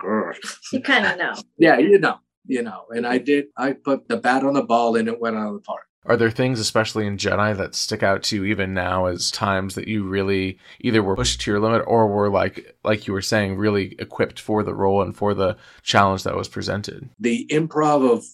You 0.72 0.80
kind 0.80 1.06
of 1.06 1.18
know. 1.18 1.34
yeah, 1.58 1.78
you 1.78 1.98
know, 1.98 2.18
you 2.46 2.62
know. 2.62 2.84
And 2.90 3.06
I 3.06 3.18
did, 3.18 3.46
I 3.56 3.72
put 3.72 4.08
the 4.08 4.18
bat 4.18 4.44
on 4.44 4.54
the 4.54 4.62
ball 4.62 4.96
and 4.96 5.08
it 5.08 5.20
went 5.20 5.36
out 5.36 5.48
of 5.48 5.54
the 5.54 5.60
park. 5.60 5.84
Are 6.04 6.16
there 6.16 6.30
things, 6.30 6.58
especially 6.58 7.06
in 7.06 7.16
Jedi, 7.16 7.56
that 7.56 7.76
stick 7.76 8.02
out 8.02 8.24
to 8.24 8.36
you 8.36 8.44
even 8.44 8.74
now 8.74 9.06
as 9.06 9.30
times 9.30 9.76
that 9.76 9.86
you 9.86 10.02
really 10.02 10.58
either 10.80 11.00
were 11.00 11.14
pushed 11.14 11.40
to 11.42 11.50
your 11.50 11.60
limit 11.60 11.84
or 11.86 12.08
were 12.08 12.28
like, 12.28 12.76
like 12.82 13.06
you 13.06 13.12
were 13.12 13.22
saying, 13.22 13.56
really 13.56 13.94
equipped 14.00 14.40
for 14.40 14.64
the 14.64 14.74
role 14.74 15.00
and 15.00 15.16
for 15.16 15.32
the 15.32 15.56
challenge 15.82 16.24
that 16.24 16.36
was 16.36 16.48
presented? 16.48 17.08
The 17.20 17.46
improv 17.52 18.10
of 18.10 18.24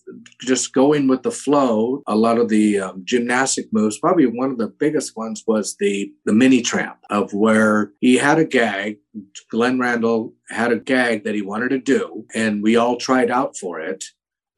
just 0.40 0.72
going 0.72 1.08
with 1.08 1.24
the 1.24 1.30
flow, 1.30 2.02
a 2.06 2.16
lot 2.16 2.38
of 2.38 2.48
the 2.48 2.80
um, 2.80 3.02
gymnastic 3.04 3.70
moves. 3.70 3.98
Probably 3.98 4.24
one 4.24 4.50
of 4.50 4.56
the 4.56 4.68
biggest 4.68 5.14
ones 5.16 5.44
was 5.46 5.76
the 5.78 6.10
the 6.24 6.32
mini 6.32 6.62
tramp 6.62 6.98
of 7.10 7.34
where 7.34 7.92
he 8.00 8.16
had 8.16 8.38
a 8.38 8.44
gag. 8.44 8.98
Glenn 9.50 9.78
Randall 9.78 10.32
had 10.48 10.72
a 10.72 10.78
gag 10.78 11.24
that 11.24 11.34
he 11.34 11.42
wanted 11.42 11.70
to 11.70 11.78
do, 11.78 12.24
and 12.34 12.62
we 12.62 12.76
all 12.76 12.96
tried 12.96 13.30
out 13.30 13.56
for 13.56 13.80
it 13.80 14.04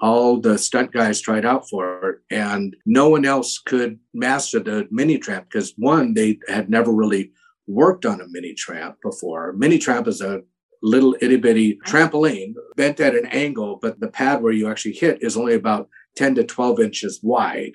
all 0.00 0.40
the 0.40 0.57
stunt 0.59 0.92
guys 0.92 1.21
tried 1.21 1.45
out 1.45 1.69
for 1.69 2.11
it, 2.11 2.35
and 2.35 2.76
no 2.87 3.09
one 3.09 3.25
else 3.25 3.59
could 3.59 3.99
master 4.14 4.61
the 4.61 4.88
mini 4.90 5.19
tramp 5.19 5.47
because 5.50 5.75
one, 5.76 6.14
they 6.14 6.38
had 6.49 6.71
never 6.71 6.90
really 6.90 7.33
worked 7.66 8.07
on 8.07 8.21
a 8.21 8.28
mini 8.28 8.54
tramp 8.54 8.97
before. 9.02 9.52
Mini 9.52 9.78
tramp 9.78 10.09
is 10.09 10.21
a 10.21 10.42
little 10.83 11.14
itty 11.21 11.37
bitty 11.37 11.78
trampoline 11.87 12.54
bent 12.76 13.00
at 13.00 13.14
an 13.14 13.26
angle, 13.26 13.78
but 13.80 14.00
the 14.00 14.09
pad 14.09 14.42
where 14.42 14.52
you 14.52 14.69
actually 14.71 14.95
hit 14.95 15.23
is 15.23 15.37
only 15.37 15.54
about 15.54 15.88
10 16.16 16.37
to 16.37 16.45
12 16.45 16.80
inches 16.80 17.21
wide, 17.23 17.73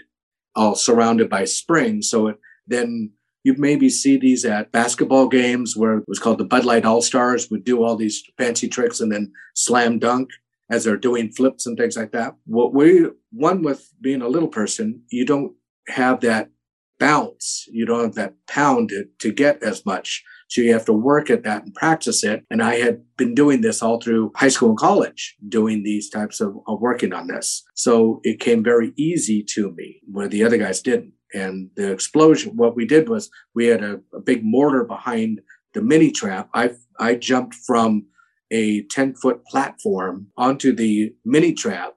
all 0.55 0.75
surrounded 0.75 1.29
by 1.29 1.45
springs. 1.45 2.09
So 2.09 2.27
it 2.27 2.39
then 2.67 3.11
you 3.43 3.53
maybe 3.57 3.89
see 3.89 4.17
these 4.17 4.43
at 4.43 4.71
basketball 4.71 5.27
games 5.27 5.77
where 5.77 5.99
it 5.99 6.03
was 6.07 6.17
called 6.17 6.39
the 6.39 6.45
Bud 6.45 6.65
Light 6.65 6.83
All 6.83 7.01
Stars 7.01 7.49
would 7.51 7.63
do 7.63 7.83
all 7.83 7.95
these 7.95 8.23
fancy 8.39 8.67
tricks 8.67 8.99
and 8.99 9.11
then 9.11 9.31
slam 9.53 9.99
dunk 9.99 10.31
as 10.69 10.83
they're 10.83 10.97
doing 10.97 11.31
flips 11.31 11.65
and 11.65 11.77
things 11.77 11.95
like 11.95 12.11
that. 12.11 12.35
What 12.45 12.73
we 12.73 13.07
one 13.31 13.61
with 13.61 13.89
being 14.01 14.21
a 14.21 14.27
little 14.27 14.49
person, 14.49 15.03
you 15.09 15.25
don't 15.25 15.53
have 15.87 16.21
that 16.21 16.49
bounce, 16.99 17.65
you 17.67 17.85
don't 17.85 18.03
have 18.03 18.15
that 18.15 18.33
pound 18.47 18.89
to, 18.89 19.05
to 19.19 19.31
get 19.31 19.61
as 19.61 19.85
much. 19.85 20.23
So 20.47 20.61
you 20.61 20.73
have 20.73 20.85
to 20.85 20.93
work 20.93 21.29
at 21.29 21.43
that 21.43 21.63
and 21.63 21.73
practice 21.73 22.23
it. 22.23 22.43
And 22.49 22.61
I 22.61 22.75
had 22.75 23.03
been 23.17 23.33
doing 23.33 23.61
this 23.61 23.81
all 23.81 23.99
through 23.99 24.31
high 24.35 24.47
school 24.47 24.69
and 24.69 24.77
college, 24.77 25.35
doing 25.49 25.83
these 25.83 26.09
types 26.09 26.39
of, 26.39 26.55
of 26.67 26.79
working 26.79 27.13
on 27.13 27.27
this. 27.27 27.63
So 27.73 28.19
it 28.23 28.39
came 28.39 28.63
very 28.63 28.93
easy 28.95 29.43
to 29.55 29.73
me 29.73 30.01
where 30.09 30.27
the 30.27 30.43
other 30.43 30.57
guys 30.57 30.81
didn't. 30.81 31.13
And 31.33 31.69
the 31.75 31.91
explosion, 31.91 32.55
what 32.55 32.75
we 32.75 32.85
did 32.85 33.09
was 33.09 33.29
we 33.53 33.65
had 33.67 33.83
a, 33.83 33.99
a 34.13 34.21
big 34.21 34.41
mortar 34.43 34.83
behind 34.83 35.41
the 35.73 35.81
mini 35.81 36.11
tramp. 36.11 36.49
I 36.53 36.71
I 36.99 37.15
jumped 37.15 37.55
from 37.55 38.05
a 38.51 38.83
10 38.83 39.15
foot 39.15 39.45
platform 39.45 40.27
onto 40.37 40.73
the 40.73 41.13
mini 41.25 41.53
tramp. 41.53 41.95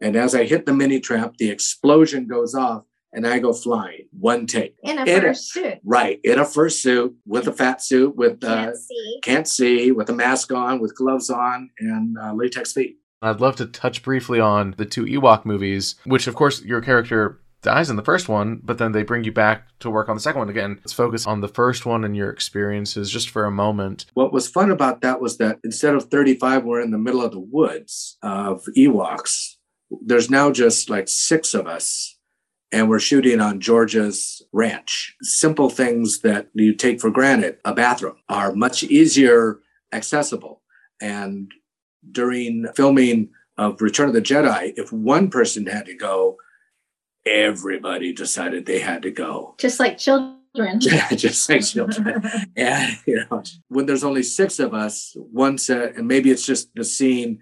And 0.00 0.16
as 0.16 0.34
I 0.34 0.44
hit 0.44 0.66
the 0.66 0.72
mini 0.72 1.00
tramp, 1.00 1.36
the 1.36 1.50
explosion 1.50 2.26
goes 2.26 2.54
off 2.54 2.84
and 3.12 3.26
I 3.26 3.38
go 3.38 3.52
flying. 3.52 4.06
One 4.18 4.46
take. 4.46 4.76
In 4.82 4.98
a 4.98 5.04
in 5.04 5.34
suit. 5.34 5.78
Right. 5.84 6.20
In 6.24 6.38
a 6.38 6.70
suit 6.70 7.14
with 7.26 7.46
a 7.48 7.52
fat 7.52 7.82
suit 7.82 8.16
with 8.16 8.42
uh, 8.44 8.64
can't 8.64 8.76
see. 8.76 9.18
can't 9.22 9.48
see 9.48 9.92
with 9.92 10.08
a 10.08 10.14
mask 10.14 10.52
on, 10.52 10.80
with 10.80 10.96
gloves 10.96 11.30
on, 11.30 11.70
and 11.78 12.16
uh, 12.18 12.32
latex 12.32 12.72
feet. 12.72 12.96
I'd 13.22 13.40
love 13.40 13.56
to 13.56 13.66
touch 13.66 14.02
briefly 14.02 14.40
on 14.40 14.74
the 14.78 14.86
two 14.86 15.04
Ewok 15.04 15.44
movies, 15.44 15.96
which 16.04 16.26
of 16.26 16.34
course 16.34 16.62
your 16.62 16.80
character 16.80 17.40
dies 17.62 17.90
in 17.90 17.96
the 17.96 18.02
first 18.02 18.28
one, 18.28 18.60
but 18.62 18.78
then 18.78 18.92
they 18.92 19.02
bring 19.02 19.24
you 19.24 19.32
back 19.32 19.66
to 19.80 19.90
work 19.90 20.08
on 20.08 20.16
the 20.16 20.20
second 20.20 20.38
one 20.38 20.48
again. 20.48 20.76
Let's 20.78 20.92
focus 20.92 21.26
on 21.26 21.40
the 21.40 21.48
first 21.48 21.84
one 21.84 22.04
and 22.04 22.16
your 22.16 22.30
experiences 22.30 23.10
just 23.10 23.28
for 23.28 23.44
a 23.44 23.50
moment. 23.50 24.06
What 24.14 24.32
was 24.32 24.48
fun 24.48 24.70
about 24.70 25.02
that 25.02 25.20
was 25.20 25.38
that 25.38 25.58
instead 25.64 25.94
of 25.94 26.04
35, 26.04 26.64
we're 26.64 26.80
in 26.80 26.90
the 26.90 26.98
middle 26.98 27.22
of 27.22 27.32
the 27.32 27.40
woods 27.40 28.16
of 28.22 28.64
Ewoks. 28.76 29.56
There's 30.02 30.30
now 30.30 30.50
just 30.50 30.88
like 30.88 31.08
six 31.08 31.52
of 31.52 31.66
us, 31.66 32.16
and 32.72 32.88
we're 32.88 33.00
shooting 33.00 33.40
on 33.40 33.60
George's 33.60 34.40
ranch. 34.52 35.16
Simple 35.22 35.68
things 35.68 36.20
that 36.20 36.48
you 36.54 36.74
take 36.74 37.00
for 37.00 37.10
granted, 37.10 37.58
a 37.64 37.74
bathroom, 37.74 38.16
are 38.28 38.54
much 38.54 38.84
easier 38.84 39.60
accessible. 39.92 40.62
And 41.00 41.50
during 42.12 42.66
filming 42.74 43.30
of 43.58 43.82
Return 43.82 44.08
of 44.08 44.14
the 44.14 44.22
Jedi, 44.22 44.72
if 44.76 44.92
one 44.92 45.28
person 45.28 45.66
had 45.66 45.86
to 45.86 45.94
go, 45.94 46.36
everybody 47.26 48.12
decided 48.12 48.66
they 48.66 48.80
had 48.80 49.02
to 49.02 49.10
go. 49.10 49.54
Just 49.58 49.80
like 49.80 49.98
children. 49.98 50.36
Yeah, 50.52 51.08
just 51.10 51.48
like 51.48 51.64
children. 51.64 52.28
and 52.56 52.98
you 53.06 53.24
know, 53.30 53.44
when 53.68 53.86
there's 53.86 54.02
only 54.02 54.24
six 54.24 54.58
of 54.58 54.74
us, 54.74 55.14
one 55.14 55.58
set, 55.58 55.94
and 55.94 56.08
maybe 56.08 56.32
it's 56.32 56.44
just 56.44 56.74
the 56.74 56.82
scene, 56.82 57.38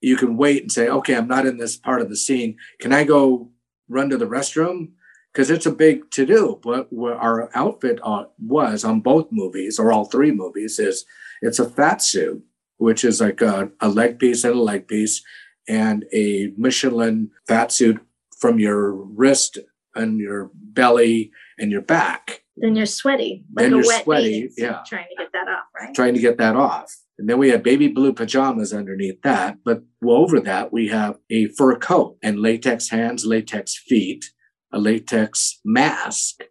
you 0.00 0.16
can 0.16 0.36
wait 0.36 0.62
and 0.62 0.72
say, 0.72 0.88
okay, 0.88 1.14
I'm 1.14 1.28
not 1.28 1.46
in 1.46 1.58
this 1.58 1.76
part 1.76 2.00
of 2.00 2.08
the 2.08 2.16
scene. 2.16 2.56
Can 2.80 2.92
I 2.92 3.04
go 3.04 3.50
run 3.88 4.10
to 4.10 4.16
the 4.16 4.26
restroom? 4.26 4.90
Because 5.32 5.50
it's 5.50 5.66
a 5.66 5.70
big 5.70 6.10
to 6.10 6.26
do. 6.26 6.58
But 6.60 6.92
what 6.92 7.16
our 7.18 7.48
outfit 7.54 8.00
uh, 8.02 8.24
was 8.40 8.84
on 8.84 9.02
both 9.02 9.28
movies, 9.30 9.78
or 9.78 9.92
all 9.92 10.06
three 10.06 10.32
movies, 10.32 10.80
is 10.80 11.04
it's 11.42 11.60
a 11.60 11.70
fat 11.70 12.02
suit, 12.02 12.42
which 12.78 13.04
is 13.04 13.20
like 13.20 13.40
a, 13.40 13.70
a 13.80 13.88
leg 13.88 14.18
piece 14.18 14.42
and 14.42 14.56
a 14.56 14.60
leg 14.60 14.88
piece, 14.88 15.22
and 15.68 16.06
a 16.12 16.52
Michelin 16.56 17.30
fat 17.46 17.70
suit 17.70 18.00
from 18.38 18.58
your 18.58 18.92
wrist 18.92 19.58
and 19.94 20.20
your 20.20 20.50
belly 20.54 21.30
and 21.58 21.70
your 21.70 21.82
back. 21.82 22.42
Then 22.56 22.74
you're 22.74 22.86
sweaty, 22.86 23.44
like 23.54 23.64
then 23.64 23.72
a 23.72 23.76
you're 23.76 23.86
wet 23.86 24.04
sweaty, 24.04 24.50
yeah. 24.56 24.80
trying 24.86 25.06
to 25.16 25.22
get 25.22 25.32
that 25.32 25.48
off, 25.48 25.64
right? 25.78 25.94
trying 25.94 26.14
to 26.14 26.20
get 26.20 26.38
that 26.38 26.56
off. 26.56 26.92
And 27.18 27.28
then 27.28 27.38
we 27.38 27.50
have 27.50 27.62
baby 27.62 27.88
blue 27.88 28.12
pajamas 28.12 28.72
underneath 28.72 29.20
that. 29.22 29.58
But 29.64 29.82
over 30.04 30.40
that, 30.40 30.72
we 30.72 30.88
have 30.88 31.18
a 31.30 31.48
fur 31.56 31.76
coat 31.76 32.16
and 32.22 32.40
latex 32.40 32.90
hands, 32.90 33.24
latex 33.26 33.76
feet, 33.76 34.24
a 34.72 34.78
latex 34.78 35.60
mask. 35.64 36.42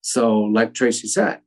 So, 0.00 0.40
like 0.40 0.74
Tracy 0.74 1.08
said, 1.08 1.40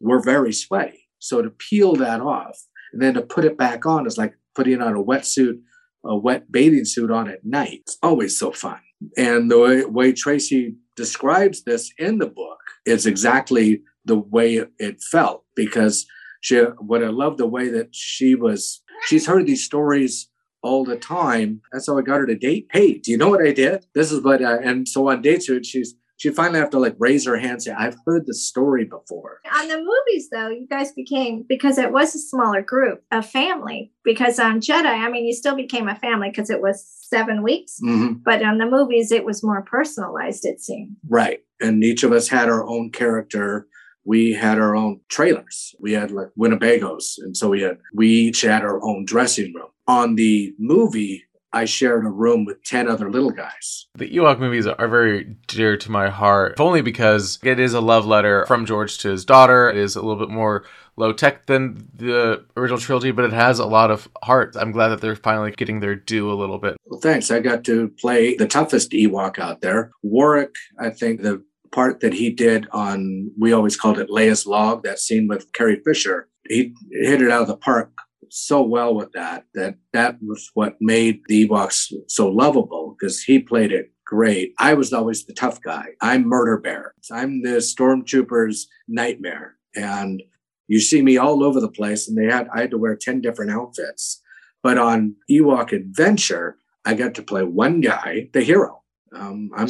we're 0.00 0.22
very 0.22 0.52
sweaty. 0.52 1.08
So, 1.18 1.42
to 1.42 1.50
peel 1.50 1.94
that 1.96 2.20
off 2.20 2.58
and 2.92 3.02
then 3.02 3.14
to 3.14 3.22
put 3.22 3.44
it 3.44 3.56
back 3.56 3.86
on 3.86 4.06
is 4.06 4.18
like 4.18 4.34
putting 4.54 4.80
on 4.82 4.94
a 4.94 5.02
wetsuit, 5.02 5.60
a 6.04 6.16
wet 6.16 6.50
bathing 6.50 6.84
suit 6.84 7.10
on 7.10 7.28
at 7.28 7.44
night. 7.44 7.80
It's 7.86 7.98
always 8.02 8.38
so 8.38 8.52
fun. 8.52 8.80
And 9.16 9.50
the 9.50 9.58
way, 9.58 9.84
way 9.84 10.12
Tracy 10.12 10.74
describes 10.96 11.62
this 11.62 11.92
in 11.98 12.18
the 12.18 12.26
book 12.26 12.58
is 12.84 13.06
exactly 13.06 13.82
the 14.04 14.18
way 14.18 14.64
it, 14.78 15.02
felt 15.02 15.44
because 15.54 16.06
she 16.40 16.58
what 16.58 17.04
I 17.04 17.08
love 17.08 17.36
the 17.36 17.46
way 17.46 17.68
that 17.68 17.94
she 17.94 18.34
was 18.34 18.82
she's 19.06 19.26
heard 19.26 19.46
these 19.46 19.64
stories 19.64 20.28
all 20.62 20.84
the 20.84 20.96
time. 20.96 21.60
That's 21.72 21.86
how 21.86 21.98
I 21.98 22.02
got 22.02 22.20
her 22.20 22.26
to 22.26 22.34
date. 22.34 22.68
Hey, 22.72 22.94
do 22.94 23.10
you 23.10 23.18
know 23.18 23.28
what 23.28 23.46
I 23.46 23.52
did? 23.52 23.86
This 23.94 24.10
is 24.10 24.22
what 24.22 24.42
uh, 24.42 24.58
and 24.62 24.88
so 24.88 25.08
on 25.08 25.22
dates 25.22 25.50
she's 25.64 25.94
she 26.18 26.30
finally 26.30 26.58
have 26.58 26.70
to 26.70 26.78
like 26.80 26.96
raise 26.98 27.24
her 27.26 27.38
hand 27.38 27.52
and 27.52 27.62
say, 27.62 27.72
I've 27.72 27.96
heard 28.04 28.26
the 28.26 28.34
story 28.34 28.84
before. 28.84 29.40
On 29.54 29.68
the 29.68 29.76
movies, 29.76 30.28
though, 30.30 30.48
you 30.48 30.66
guys 30.68 30.92
became 30.92 31.44
because 31.48 31.78
it 31.78 31.92
was 31.92 32.14
a 32.14 32.18
smaller 32.18 32.60
group, 32.60 33.04
a 33.12 33.22
family. 33.22 33.92
Because 34.04 34.40
on 34.40 34.60
Jedi, 34.60 34.86
I 34.86 35.08
mean, 35.10 35.26
you 35.26 35.32
still 35.32 35.54
became 35.54 35.88
a 35.88 35.94
family 35.94 36.30
because 36.30 36.50
it 36.50 36.60
was 36.60 36.84
seven 37.02 37.42
weeks. 37.42 37.78
Mm-hmm. 37.82 38.14
But 38.24 38.42
on 38.42 38.58
the 38.58 38.66
movies, 38.66 39.12
it 39.12 39.24
was 39.24 39.44
more 39.44 39.62
personalized. 39.62 40.44
It 40.44 40.60
seemed 40.60 40.96
right, 41.08 41.40
and 41.60 41.84
each 41.84 42.02
of 42.02 42.12
us 42.12 42.28
had 42.28 42.48
our 42.48 42.68
own 42.68 42.90
character. 42.90 43.68
We 44.04 44.32
had 44.32 44.58
our 44.58 44.74
own 44.74 45.00
trailers. 45.08 45.74
We 45.80 45.92
had 45.92 46.10
like 46.10 46.28
Winnebagos, 46.36 47.18
and 47.18 47.36
so 47.36 47.50
we 47.50 47.62
had 47.62 47.78
we 47.94 48.08
each 48.08 48.40
had 48.40 48.62
our 48.62 48.82
own 48.82 49.04
dressing 49.04 49.54
room. 49.54 49.68
On 49.86 50.16
the 50.16 50.52
movie, 50.58 51.24
I 51.52 51.64
shared 51.64 52.04
a 52.04 52.10
room 52.10 52.44
with 52.44 52.62
10 52.64 52.88
other 52.88 53.10
little 53.10 53.30
guys. 53.30 53.86
The 53.94 54.10
Ewok 54.10 54.38
movies 54.38 54.66
are 54.66 54.88
very 54.88 55.36
dear 55.46 55.76
to 55.78 55.90
my 55.90 56.08
heart, 56.10 56.52
if 56.52 56.60
only 56.60 56.82
because 56.82 57.38
it 57.42 57.58
is 57.58 57.74
a 57.74 57.80
love 57.80 58.06
letter 58.06 58.44
from 58.46 58.66
George 58.66 58.98
to 58.98 59.10
his 59.10 59.24
daughter. 59.24 59.70
It 59.70 59.76
is 59.76 59.96
a 59.96 60.02
little 60.02 60.18
bit 60.18 60.32
more 60.32 60.64
low 60.96 61.12
tech 61.12 61.46
than 61.46 61.88
the 61.94 62.44
original 62.56 62.78
trilogy, 62.78 63.12
but 63.12 63.24
it 63.24 63.32
has 63.32 63.58
a 63.58 63.66
lot 63.66 63.90
of 63.90 64.08
heart. 64.22 64.56
I'm 64.58 64.72
glad 64.72 64.88
that 64.88 65.00
they're 65.00 65.16
finally 65.16 65.52
getting 65.52 65.80
their 65.80 65.94
due 65.94 66.30
a 66.30 66.34
little 66.34 66.58
bit. 66.58 66.76
Well, 66.84 67.00
thanks. 67.00 67.30
I 67.30 67.40
got 67.40 67.64
to 67.64 67.88
play 68.00 68.34
the 68.34 68.48
toughest 68.48 68.90
Ewok 68.90 69.38
out 69.38 69.60
there. 69.60 69.90
Warwick, 70.02 70.54
I 70.78 70.90
think 70.90 71.22
the 71.22 71.42
part 71.70 72.00
that 72.00 72.14
he 72.14 72.30
did 72.30 72.66
on, 72.72 73.30
we 73.38 73.52
always 73.52 73.76
called 73.76 73.98
it 73.98 74.10
Leia's 74.10 74.46
Log, 74.46 74.82
that 74.82 74.98
scene 74.98 75.28
with 75.28 75.52
Carrie 75.52 75.80
Fisher, 75.84 76.28
he 76.48 76.74
hit 76.90 77.22
it 77.22 77.30
out 77.30 77.42
of 77.42 77.48
the 77.48 77.56
park 77.56 77.92
so 78.30 78.62
well 78.62 78.94
with 78.94 79.12
that 79.12 79.44
that 79.54 79.76
that 79.92 80.16
was 80.22 80.50
what 80.54 80.76
made 80.80 81.20
the 81.26 81.48
Ewoks 81.48 81.92
so 82.08 82.28
lovable 82.28 82.96
because 82.98 83.22
he 83.22 83.38
played 83.38 83.72
it 83.72 83.92
great. 84.04 84.54
I 84.58 84.74
was 84.74 84.92
always 84.92 85.24
the 85.24 85.34
tough 85.34 85.60
guy. 85.62 85.88
I'm 86.00 86.26
Murder 86.26 86.58
Bear. 86.58 86.94
I'm 87.12 87.42
the 87.42 87.58
stormtrooper's 87.58 88.68
nightmare, 88.88 89.56
and 89.74 90.22
you 90.66 90.80
see 90.80 91.02
me 91.02 91.16
all 91.16 91.44
over 91.44 91.60
the 91.60 91.70
place. 91.70 92.08
And 92.08 92.16
they 92.16 92.32
had 92.32 92.48
I 92.54 92.62
had 92.62 92.70
to 92.70 92.78
wear 92.78 92.96
ten 92.96 93.20
different 93.20 93.50
outfits. 93.50 94.22
But 94.62 94.78
on 94.78 95.14
Ewok 95.30 95.72
Adventure, 95.72 96.56
I 96.84 96.94
got 96.94 97.14
to 97.14 97.22
play 97.22 97.44
one 97.44 97.80
guy, 97.80 98.28
the 98.32 98.40
hero. 98.40 98.82
Um, 99.14 99.50
I'm 99.56 99.66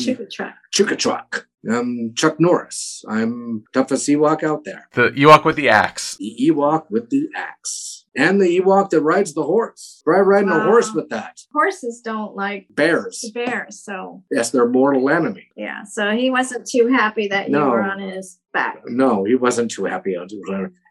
Chukka 0.75 1.48
I'm 1.69 2.15
Chuck 2.15 2.39
Norris. 2.39 3.05
I'm 3.09 3.65
toughest 3.73 4.09
Ewok 4.09 4.43
out 4.45 4.65
there. 4.65 4.89
The 4.95 5.11
Ewok 5.11 5.45
with 5.45 5.57
the 5.57 5.69
axe. 5.69 6.17
The 6.19 6.37
Ewok 6.51 6.85
with 6.91 7.11
the 7.11 7.29
axe. 7.35 8.05
And 8.17 8.41
the 8.41 8.61
Ewok 8.61 8.91
that 8.91 9.01
rides 9.03 9.35
the 9.35 9.43
horse. 9.45 10.01
Try 10.05 10.21
riding 10.21 10.51
Wow. 10.51 10.61
a 10.61 10.71
horse 10.71 10.93
with 10.95 11.09
that. 11.11 11.41
horses 11.53 12.01
don't 12.01 12.35
like 12.37 12.67
Bears. 12.71 13.31
bears, 13.35 13.81
so 13.85 14.23
Yes, 14.31 14.51
their 14.51 14.69
mortal 14.69 15.11
enemy. 15.11 15.49
yeah. 15.57 15.83
So 15.85 16.11
he 16.11 16.31
wasn't 16.31 16.67
too 16.67 16.87
happy 16.89 17.29
that 17.29 17.47
you 17.49 17.53
No. 17.53 17.71
were 17.71 17.83
on 17.83 18.01
his 18.01 18.39
back. 18.53 18.83
No, 18.87 19.25
he 19.25 19.35
wasn't 19.35 19.71
too 19.71 19.85
happy 19.85 20.17
on. 20.17 20.29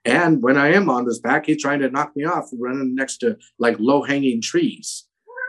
And 0.06 0.42
when 0.44 0.58
I 0.58 0.74
am 0.74 0.90
on 0.90 1.06
his 1.06 1.20
back, 1.20 1.48
he's 1.48 1.62
trying 1.62 1.80
to 1.80 1.90
knock 1.90 2.16
me 2.16 2.24
off, 2.26 2.50
running 2.58 2.94
next 2.96 3.18
to 3.20 3.38
like 3.58 3.78
low 3.80 4.04
hanging 4.04 4.42
trees 4.42 5.06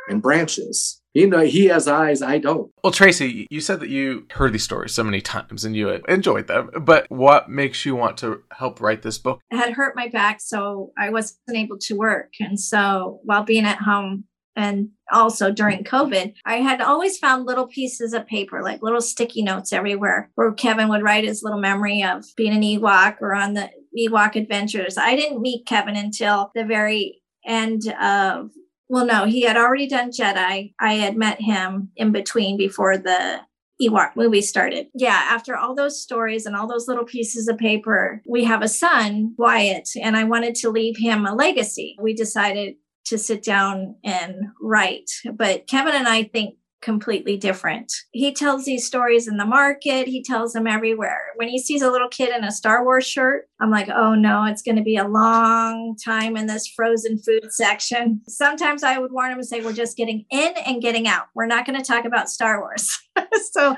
and 0.09 0.23
branches. 0.23 1.01
You 1.19 1.27
know, 1.27 1.41
he 1.41 1.65
has 1.65 1.89
eyes, 1.89 2.23
I 2.23 2.39
don't. 2.39 2.71
Well, 2.85 2.93
Tracy, 2.93 3.49
you 3.51 3.61
said 3.61 3.81
that 3.81 3.89
you 3.89 4.29
heard 4.31 4.53
these 4.53 4.63
stories 4.63 4.95
so 4.95 5.03
many 5.03 5.21
times 5.21 5.65
and 5.65 5.75
you 5.75 5.89
enjoyed 6.09 6.47
them, 6.47 6.71
but 6.83 7.07
what 7.11 7.51
makes 7.51 7.85
you 7.85 7.97
want 7.97 8.19
to 8.19 8.45
help 8.53 8.81
write 8.81 9.03
this 9.03 9.19
book? 9.19 9.41
I 9.53 9.57
had 9.57 9.73
hurt 9.73 9.97
my 9.97 10.07
back, 10.07 10.41
so 10.41 10.93
I 10.97 11.11
wasn't 11.11 11.41
able 11.57 11.77
to 11.79 11.97
work. 11.97 12.35
And 12.39 12.59
so 12.61 13.19
while 13.25 13.43
being 13.43 13.65
at 13.65 13.79
home 13.79 14.27
and 14.55 14.91
also 15.11 15.51
during 15.51 15.83
COVID, 15.83 16.35
I 16.45 16.59
had 16.59 16.81
always 16.81 17.19
found 17.19 17.47
little 17.47 17.67
pieces 17.67 18.13
of 18.13 18.29
paper, 18.29 18.63
like 18.63 18.81
little 18.81 19.01
sticky 19.01 19.43
notes 19.43 19.73
everywhere, 19.73 20.31
where 20.37 20.53
Kevin 20.53 20.89
would 20.89 21.03
write 21.03 21.25
his 21.25 21.43
little 21.43 21.59
memory 21.59 22.05
of 22.05 22.27
being 22.37 22.55
an 22.55 22.63
Ewok 22.63 23.17
or 23.21 23.35
on 23.35 23.55
the 23.55 23.69
Ewok 23.99 24.37
adventures. 24.37 24.97
I 24.97 25.17
didn't 25.17 25.43
meet 25.43 25.67
Kevin 25.67 25.97
until 25.97 26.53
the 26.55 26.65
very 26.65 27.23
end 27.45 27.93
of 28.01 28.51
well, 28.89 29.05
no, 29.05 29.27
he 29.27 29.43
had 29.43 29.57
already 29.57 29.87
done 29.87 30.11
Jedi. 30.11 30.73
I 30.81 30.95
had 30.95 31.17
met 31.17 31.41
him 31.41 31.91
in 31.97 32.13
between 32.13 32.57
before 32.57 32.97
the 32.97 33.41
Ewok 33.81 34.17
movie 34.17 34.43
started. 34.43 34.89
Yeah, 34.95 35.21
after 35.31 35.57
all 35.57 35.75
those 35.75 36.03
stories 36.03 36.47
and 36.47 36.57
all 36.57 36.67
those 36.67 36.89
little 36.89 37.05
pieces 37.05 37.49
of 37.49 37.59
paper, 37.59 38.23
we 38.27 38.45
have 38.45 38.63
a 38.63 38.69
son, 38.69 39.35
Wyatt, 39.39 39.91
and 40.01 40.17
I 40.17 40.25
wanted 40.25 40.55
to 40.57 40.71
leave 40.71 40.97
him 40.99 41.27
a 41.27 41.35
legacy. 41.35 41.97
We 42.01 42.15
decided 42.15 42.75
to 43.07 43.19
sit 43.19 43.43
down 43.43 43.97
and 44.05 44.35
write. 44.61 45.11
But 45.33 45.67
Kevin 45.67 45.95
and 45.95 46.09
I 46.09 46.25
think 46.25 46.57
completely 46.81 47.37
different. 47.37 47.93
He 48.13 48.33
tells 48.33 48.65
these 48.65 48.87
stories 48.87 49.27
in 49.27 49.37
the 49.37 49.45
market, 49.45 50.07
he 50.07 50.23
tells 50.23 50.53
them 50.53 50.67
everywhere. 50.67 51.21
When 51.37 51.49
he 51.49 51.59
sees 51.59 51.83
a 51.83 51.91
little 51.91 52.09
kid 52.09 52.35
in 52.35 52.45
a 52.45 52.53
Star 52.53 52.85
Wars 52.85 53.07
shirt, 53.07 53.49
I'm 53.61 53.71
like, 53.71 53.89
oh 53.89 54.15
no, 54.15 54.45
it's 54.45 54.63
going 54.63 54.77
to 54.77 54.83
be 54.83 54.97
a 54.97 55.09
long 55.09 55.97
time 56.05 56.37
in 56.37 56.47
this 56.47 56.67
frozen 56.69 57.19
food 57.19 57.53
section. 57.53 58.21
Sometimes 58.29 58.83
I 58.83 58.99
would 58.99 59.13
warn 59.13 59.33
him 59.33 59.39
and 59.39 59.47
say, 59.47 59.61
we're 59.61 59.73
just 59.73 59.97
getting 59.97 60.25
in 60.31 60.55
and 60.67 60.83
getting 60.83 61.09
out. 61.09 61.27
We're 61.35 61.47
not 61.47 61.67
going 61.67 61.79
to 61.79 61.85
talk 61.85 62.05
about 62.05 62.29
Star 62.29 62.61
Wars. 62.61 62.99
so, 63.53 63.77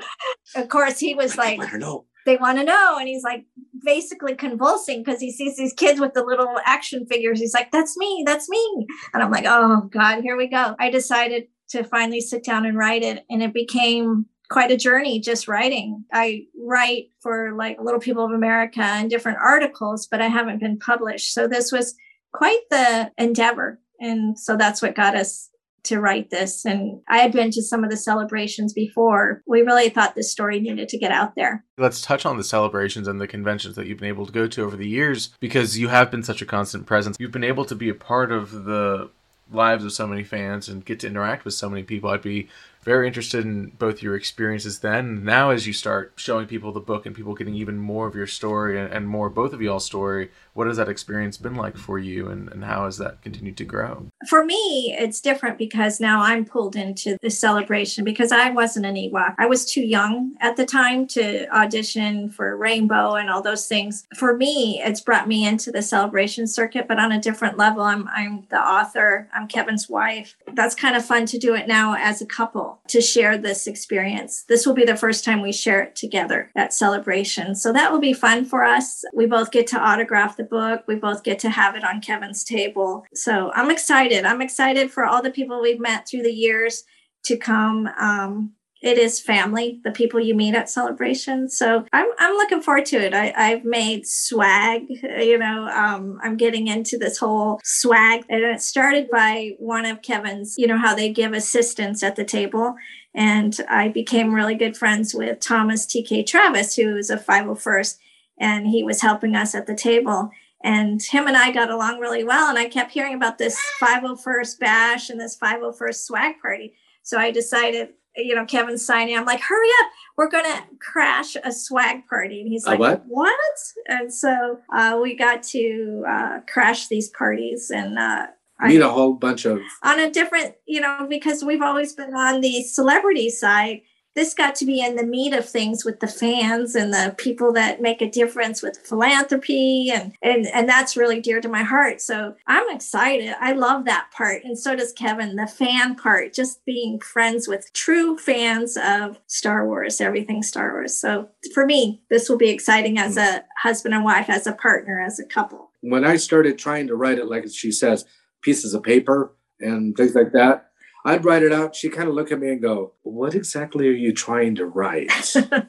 of 0.57 0.69
course, 0.69 0.99
he 0.99 1.15
was 1.15 1.37
like, 1.37 1.61
I 1.61 1.71
don't 1.71 1.81
know. 1.81 2.05
they 2.27 2.37
want 2.37 2.59
to 2.59 2.65
know. 2.65 2.97
And 2.99 3.09
he's 3.09 3.23
like 3.23 3.47
basically 3.85 4.35
convulsing 4.35 5.03
because 5.03 5.21
he 5.21 5.33
sees 5.33 5.57
these 5.57 5.73
kids 5.73 6.01
with 6.01 6.13
the 6.13 6.25
little 6.25 6.57
action 6.67 7.07
figures. 7.07 7.41
He's 7.41 7.55
like, 7.55 7.71
that's 7.71 7.97
me, 7.97 8.25
that's 8.27 8.49
me. 8.49 8.87
And 9.15 9.23
I'm 9.23 9.31
like, 9.31 9.47
oh 9.47 9.89
God, 9.91 10.23
here 10.23 10.37
we 10.37 10.49
go. 10.49 10.75
I 10.79 10.91
decided 10.91 11.45
to 11.71 11.85
finally 11.85 12.21
sit 12.21 12.45
down 12.45 12.67
and 12.67 12.77
write 12.77 13.03
it. 13.03 13.25
And 13.31 13.43
it 13.43 13.55
became 13.55 14.27
quite 14.51 14.71
a 14.71 14.77
journey 14.77 15.21
just 15.21 15.49
writing. 15.49 16.05
I 16.13 16.47
write 16.59 17.11
for 17.21 17.53
like 17.57 17.79
Little 17.81 18.01
People 18.01 18.25
of 18.25 18.33
America 18.33 18.83
and 18.83 19.09
different 19.09 19.39
articles, 19.39 20.07
but 20.11 20.21
I 20.21 20.29
haven't 20.29 20.61
been 20.61 20.79
published. 20.79 21.33
So 21.33 21.47
this 21.47 21.73
was 21.73 21.95
quite 22.33 22.61
the 22.71 23.13
endeavor. 23.17 23.81
And 24.01 24.39
so 24.39 24.57
that's 24.57 24.83
what 24.83 24.97
got 24.97 25.15
us 25.15 25.51
to 25.85 26.01
write 26.01 26.31
this. 26.31 26.65
And 26.65 27.01
I 27.09 27.19
had 27.19 27.33
been 27.33 27.51
to 27.53 27.63
some 27.63 27.85
of 27.85 27.91
the 27.91 27.97
celebrations 27.97 28.73
before. 28.73 29.43
We 29.47 29.63
really 29.63 29.89
thought 29.89 30.15
this 30.15 30.31
story 30.31 30.61
needed 30.61 30.89
to 30.89 30.99
get 30.99 31.13
out 31.13 31.35
there. 31.37 31.65
Let's 31.79 32.03
touch 32.03 32.27
on 32.27 32.37
the 32.37 32.45
celebrations 32.45 33.09
and 33.09 33.21
the 33.21 33.27
conventions 33.27 33.77
that 33.77 33.87
you've 33.87 33.99
been 33.99 34.09
able 34.09 34.27
to 34.27 34.33
go 34.33 34.47
to 34.47 34.65
over 34.65 34.77
the 34.77 34.89
years 34.89 35.31
because 35.41 35.79
you 35.79 35.89
have 35.89 36.11
been 36.11 36.23
such 36.23 36.43
a 36.43 36.47
constant 36.47 36.87
presence. 36.87 37.17
You've 37.19 37.33
been 37.33 37.45
able 37.45 37.65
to 37.65 37.75
be 37.75 37.89
a 37.89 37.95
part 37.95 38.31
of 38.31 38.65
the 38.65 39.11
lives 39.53 39.85
of 39.85 39.93
so 39.93 40.07
many 40.07 40.25
fans 40.25 40.69
and 40.69 40.85
get 40.85 41.01
to 41.01 41.07
interact 41.07 41.45
with 41.45 41.55
so 41.55 41.69
many 41.69 41.83
people. 41.83 42.11
I'd 42.11 42.23
be 42.23 42.49
very 42.83 43.07
interested 43.07 43.45
in 43.45 43.71
both 43.79 44.03
your 44.03 44.17
experiences 44.17 44.79
then 44.79 45.01
and 45.01 45.25
now 45.25 45.51
as 45.51 45.67
you 45.67 45.73
start 45.73 46.13
showing 46.17 46.47
people 46.47 46.73
the 46.73 46.81
book 46.81 47.07
and 47.07 47.15
people 47.15 47.35
getting 47.35 47.55
even 47.55 47.79
more 47.79 48.07
of 48.07 48.15
your 48.15 48.27
story 48.27 48.81
and, 48.81 49.01
more 49.11 49.31
both 49.31 49.53
of 49.53 49.61
y'all's 49.61 49.85
story 49.85 50.31
what 50.55 50.67
has 50.67 50.77
that 50.77 50.89
experience 50.89 51.37
been 51.37 51.55
like 51.55 51.77
for 51.77 51.99
you 51.99 52.29
and, 52.29 52.49
and 52.53 52.65
how 52.65 52.85
has 52.85 52.99
that 52.99 53.21
continued 53.23 53.57
to 53.57 53.65
grow 53.65 54.07
For 54.29 54.45
me, 54.45 54.95
it's 54.99 55.21
different 55.21 55.59
because 55.59 56.01
now 56.01 56.23
I'm 56.23 56.45
pulled 56.45 56.77
into 56.77 57.17
the 57.23 57.31
celebration 57.31 58.05
because 58.05 58.31
I 58.31 58.51
wasn't 58.51 58.87
an 58.87 58.95
Ewok. 58.95 59.35
I 59.39 59.47
was 59.47 59.65
too 59.65 59.81
young 59.81 60.35
at 60.41 60.57
the 60.57 60.67
time 60.67 61.07
to 61.09 61.49
audition 61.49 62.29
for 62.29 62.57
Rainbow 62.57 63.15
and 63.15 63.31
all 63.31 63.43
those 63.43 63.67
things. 63.67 64.07
For 64.15 64.37
me, 64.37 64.81
it's 64.85 65.01
brought 65.01 65.27
me 65.27 65.47
into 65.47 65.73
the 65.73 65.83
celebration 65.83 66.47
circuit, 66.47 66.87
but 66.87 66.99
on 66.99 67.11
a 67.11 67.21
different 67.21 67.57
level. 67.57 67.83
I'm 67.83 68.09
I'm 68.09 68.47
the 68.51 68.61
author. 68.61 69.29
I'm 69.33 69.49
Kevin's 69.49 69.89
wife. 69.89 70.37
That's 70.55 70.75
kind 70.75 70.97
of 70.97 71.05
fun 71.05 71.27
to 71.27 71.39
do 71.39 71.55
it 71.55 71.67
now 71.67 71.97
as 71.99 72.21
a 72.21 72.27
couple 72.27 72.70
to 72.89 73.01
share 73.01 73.37
this 73.37 73.67
experience. 73.67 74.45
This 74.49 74.67
will 74.67 74.75
be 74.75 74.85
the 74.85 74.97
first 74.97 75.25
time 75.25 75.43
we 75.43 75.53
share 75.53 75.83
it 75.83 75.97
together 75.97 76.51
at 76.57 76.73
celebration. 76.73 77.55
So 77.55 77.73
that 77.73 77.93
will 77.93 78.01
be 78.01 78.13
fun 78.13 78.45
for 78.45 78.65
us. 78.65 79.05
We 79.15 79.27
both 79.27 79.51
get 79.51 79.67
to 79.69 79.81
autograph 79.81 80.37
the 80.37 80.45
book. 80.45 80.85
We 80.87 80.97
both 80.97 81.23
get 81.23 81.39
to 81.41 81.51
have 81.51 81.77
it 81.77 81.85
on 81.85 82.01
Kevin's 82.01 82.45
table. 82.45 83.05
So 83.15 83.53
I'm 83.55 83.71
excited. 83.71 84.25
I'm 84.25 84.43
excited 84.43 84.91
for 84.91 85.05
all 85.05 85.23
the 85.23 85.31
people 85.31 85.61
we've 85.61 85.81
met 85.81 86.09
through 86.09 86.23
the 86.23 86.33
years 86.33 86.85
to 87.25 87.37
come 87.37 87.89
um, 87.99 88.53
it 88.83 88.97
is 88.97 89.21
family, 89.21 89.79
the 89.85 89.91
people 89.91 90.21
you 90.21 90.35
meet 90.35 90.55
at 90.55 90.71
celebration. 90.71 91.51
So 91.51 91.85
I'm, 91.93 92.09
I'm 92.19 92.35
looking 92.35 92.63
forward 92.63 92.87
to 92.87 92.97
it. 92.97 93.13
I, 93.13 93.33
I've 93.37 93.65
made 93.65 94.07
swag, 94.07 94.87
you 94.89 95.37
know, 95.37 95.69
um, 95.69 96.19
I'm 96.23 96.39
getting 96.39 96.67
into 96.67 96.97
this 96.97 97.19
whole 97.19 97.61
swag. 97.63 98.25
And 98.31 98.43
it 98.43 98.63
started 98.63 99.11
by 99.11 99.53
one 99.59 99.85
of 99.85 100.01
Kevin's, 100.01 100.57
you 100.57 100.67
know, 100.67 100.79
how 100.79 100.95
they 100.95 101.13
give 101.13 101.35
assistance 101.35 102.03
at 102.03 102.17
the 102.17 102.25
table. 102.25 102.75
And 103.15 103.55
I 103.69 103.89
became 103.89 104.35
really 104.35 104.55
good 104.55 104.77
friends 104.77 105.15
with 105.15 105.41
Thomas 105.41 105.85
TK 105.85 106.27
Travis, 106.27 106.77
who 106.77 106.97
is 106.97 107.11
a 107.11 107.19
501st, 107.19 107.99
and 108.39 108.67
he 108.67 108.83
was 108.83 109.03
helping 109.03 109.37
us 109.37 109.55
at 109.55 109.67
the 109.67 109.75
table. 109.75 110.31
And 110.63 111.03
him 111.03 111.27
and 111.27 111.37
I 111.37 111.51
got 111.53 111.71
along 111.71 112.01
really 112.01 112.25
well. 112.25 112.49
And 112.49 112.59
I 112.59 112.67
kept 112.67 112.93
hearing 112.93 113.15
about 113.15 113.37
this 113.37 113.59
501st 113.83 114.59
bash 114.59 115.11
and 115.11 115.21
this 115.21 115.39
501st 115.39 116.07
swag 116.07 116.35
party. 116.41 116.75
So 117.03 117.19
I 117.19 117.31
decided 117.31 117.91
you 118.17 118.35
know, 118.35 118.45
Kevin 118.45 118.79
signing. 118.79 119.17
I'm 119.17 119.25
like, 119.25 119.41
hurry 119.41 119.69
up, 119.81 119.91
we're 120.17 120.31
gonna 120.31 120.67
crash 120.81 121.37
a 121.43 121.53
swag 121.53 122.07
party. 122.09 122.41
And 122.41 122.49
he's 122.49 122.67
like, 122.67 122.79
what? 122.79 123.03
What? 123.07 123.59
And 123.87 124.13
so 124.13 124.59
uh, 124.73 124.99
we 125.03 125.17
got 125.17 125.43
to 125.45 126.05
uh, 126.09 126.41
crash 126.53 126.89
these 126.89 127.09
parties 127.09 127.71
and 127.71 127.99
uh, 127.99 128.27
meet 128.63 128.81
a 128.81 128.89
whole 128.89 129.15
bunch 129.15 129.45
of 129.45 129.61
on 129.83 130.01
a 130.01 130.11
different, 130.11 130.55
you 130.67 130.81
know, 130.81 131.07
because 131.09 131.45
we've 131.45 131.63
always 131.63 131.93
been 131.93 132.15
on 132.15 132.41
the 132.41 132.63
celebrity 132.63 133.31
side 133.31 133.83
this 134.15 134.35
got 134.35 134.55
to 134.57 134.67
be 134.67 134.81
in 134.81 134.97
the 134.97 135.07
meat 135.07 135.33
of 135.33 135.49
things 135.49 135.85
with 135.85 136.01
the 136.01 136.09
fans 136.09 136.75
and 136.75 136.93
the 136.93 137.15
people 137.17 137.53
that 137.53 137.81
make 137.81 138.03
a 138.03 138.11
difference 138.11 138.63
with 138.63 138.79
philanthropy 138.79 139.91
and 139.93 140.15
and 140.23 140.47
and 140.49 140.69
that's 140.69 140.97
really 140.97 141.21
dear 141.21 141.41
to 141.41 141.49
my 141.49 141.63
heart. 141.63 142.01
So 142.01 142.35
i'm 142.47 142.75
excited. 142.75 143.35
I 143.41 143.53
love 143.53 143.85
that 143.85 144.09
part. 144.13 144.43
And 144.45 144.59
so 144.59 144.75
does 144.75 144.93
kevin 144.93 145.37
the 145.37 145.47
fan 145.47 145.95
part 145.95 146.33
just 146.33 146.65
being 146.65 147.01
friends 147.01 147.47
with 147.47 147.73
true 147.73 148.19
fans 148.19 148.77
of 148.77 149.19
star 149.27 149.67
wars 149.67 150.01
everything 150.01 150.43
star 150.43 150.73
wars. 150.73 150.97
So 150.97 151.29
for 151.55 151.67
me 151.67 152.03
this 152.11 152.29
will 152.29 152.39
be 152.39 152.51
exciting 152.51 152.99
as 152.99 153.17
a 153.17 153.45
husband 153.63 153.95
and 153.95 154.05
wife 154.05 154.29
as 154.29 154.47
a 154.47 154.53
partner 154.53 155.01
as 155.01 155.19
a 155.19 155.25
couple. 155.25 155.71
When 155.83 156.05
i 156.05 156.17
started 156.17 156.59
trying 156.59 156.89
to 156.89 156.97
write 156.97 157.19
it 157.19 157.27
like 157.27 157.49
she 157.51 157.73
says 157.73 158.05
pieces 158.43 158.75
of 158.75 158.83
paper 158.83 159.35
and 159.61 159.97
things 159.97 160.15
like 160.15 160.33
that 160.33 160.70
I'd 161.05 161.25
write 161.25 161.43
it 161.43 161.53
out. 161.53 161.75
She'd 161.75 161.93
kind 161.93 162.09
of 162.09 162.15
look 162.15 162.31
at 162.31 162.41
me 162.41 162.51
and 162.51 162.63
go, 162.63 162.95
What 163.03 163.35
exactly 163.35 163.89
are 163.89 163.93
you 163.93 164.13
trying 164.13 164.55
to 164.57 164.67
write? 164.67 165.11
I 165.37 165.67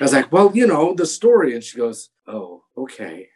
was 0.00 0.12
like, 0.12 0.30
Well, 0.32 0.52
you 0.54 0.66
know, 0.66 0.94
the 0.94 1.06
story. 1.06 1.54
And 1.54 1.64
she 1.64 1.76
goes, 1.76 2.10
Oh, 2.26 2.64
okay. 2.76 3.28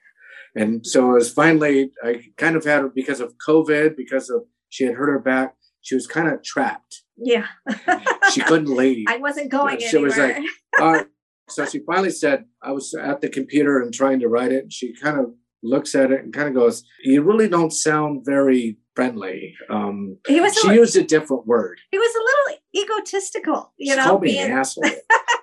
And 0.54 0.86
so 0.86 1.10
it 1.10 1.14
was 1.14 1.32
finally, 1.32 1.90
I 2.02 2.24
kind 2.36 2.56
of 2.56 2.64
had 2.64 2.82
her 2.82 2.88
because 2.88 3.20
of 3.20 3.34
COVID, 3.46 3.96
because 3.96 4.30
of 4.30 4.44
she 4.68 4.84
had 4.84 4.94
hurt 4.94 5.10
her 5.10 5.18
back, 5.18 5.54
she 5.82 5.94
was 5.94 6.06
kind 6.06 6.28
of 6.28 6.42
trapped. 6.42 7.02
Yeah. 7.16 7.46
she 8.32 8.40
couldn't 8.40 8.74
leave. 8.74 9.06
I 9.08 9.18
wasn't 9.18 9.50
going 9.50 9.78
she 9.80 9.86
anywhere. 9.86 10.04
was 10.04 10.18
like, 10.18 10.36
All 10.80 10.92
right. 10.92 11.06
So 11.48 11.64
she 11.64 11.80
finally 11.86 12.10
said, 12.10 12.44
I 12.62 12.72
was 12.72 12.94
at 12.94 13.20
the 13.20 13.28
computer 13.28 13.80
and 13.80 13.94
trying 13.94 14.18
to 14.20 14.28
write 14.28 14.52
it. 14.52 14.64
And 14.64 14.72
she 14.72 14.94
kind 14.94 15.18
of 15.18 15.32
looks 15.62 15.94
at 15.94 16.10
it 16.10 16.22
and 16.24 16.32
kind 16.32 16.48
of 16.48 16.54
goes, 16.54 16.84
You 17.04 17.22
really 17.22 17.48
don't 17.48 17.72
sound 17.72 18.24
very 18.24 18.78
friendly. 18.96 19.54
Um, 19.70 20.16
he 20.26 20.40
was 20.40 20.54
she 20.54 20.68
a, 20.68 20.74
used 20.74 20.96
a 20.96 21.04
different 21.04 21.46
word. 21.46 21.78
He 21.92 21.98
was 21.98 22.14
a 22.14 22.18
little 22.18 22.94
egotistical, 22.98 23.72
you 23.76 23.92
she 23.92 23.96
know. 23.96 24.04
Called 24.04 24.22
me 24.22 24.32
being, 24.32 24.46
an 24.46 24.58
asshole. 24.58 24.84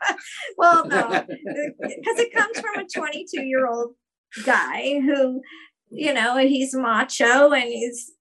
well, 0.57 0.85
no, 0.87 1.07
because 1.27 2.19
it 2.19 2.33
comes 2.33 2.59
from 2.59 2.83
a 2.83 2.87
22 2.87 3.43
year 3.43 3.67
old 3.67 3.93
guy 4.43 4.99
who, 4.99 5.41
you 5.89 6.13
know, 6.13 6.37
he's 6.37 6.73
macho 6.73 7.51
and 7.51 7.65
he's 7.65 8.11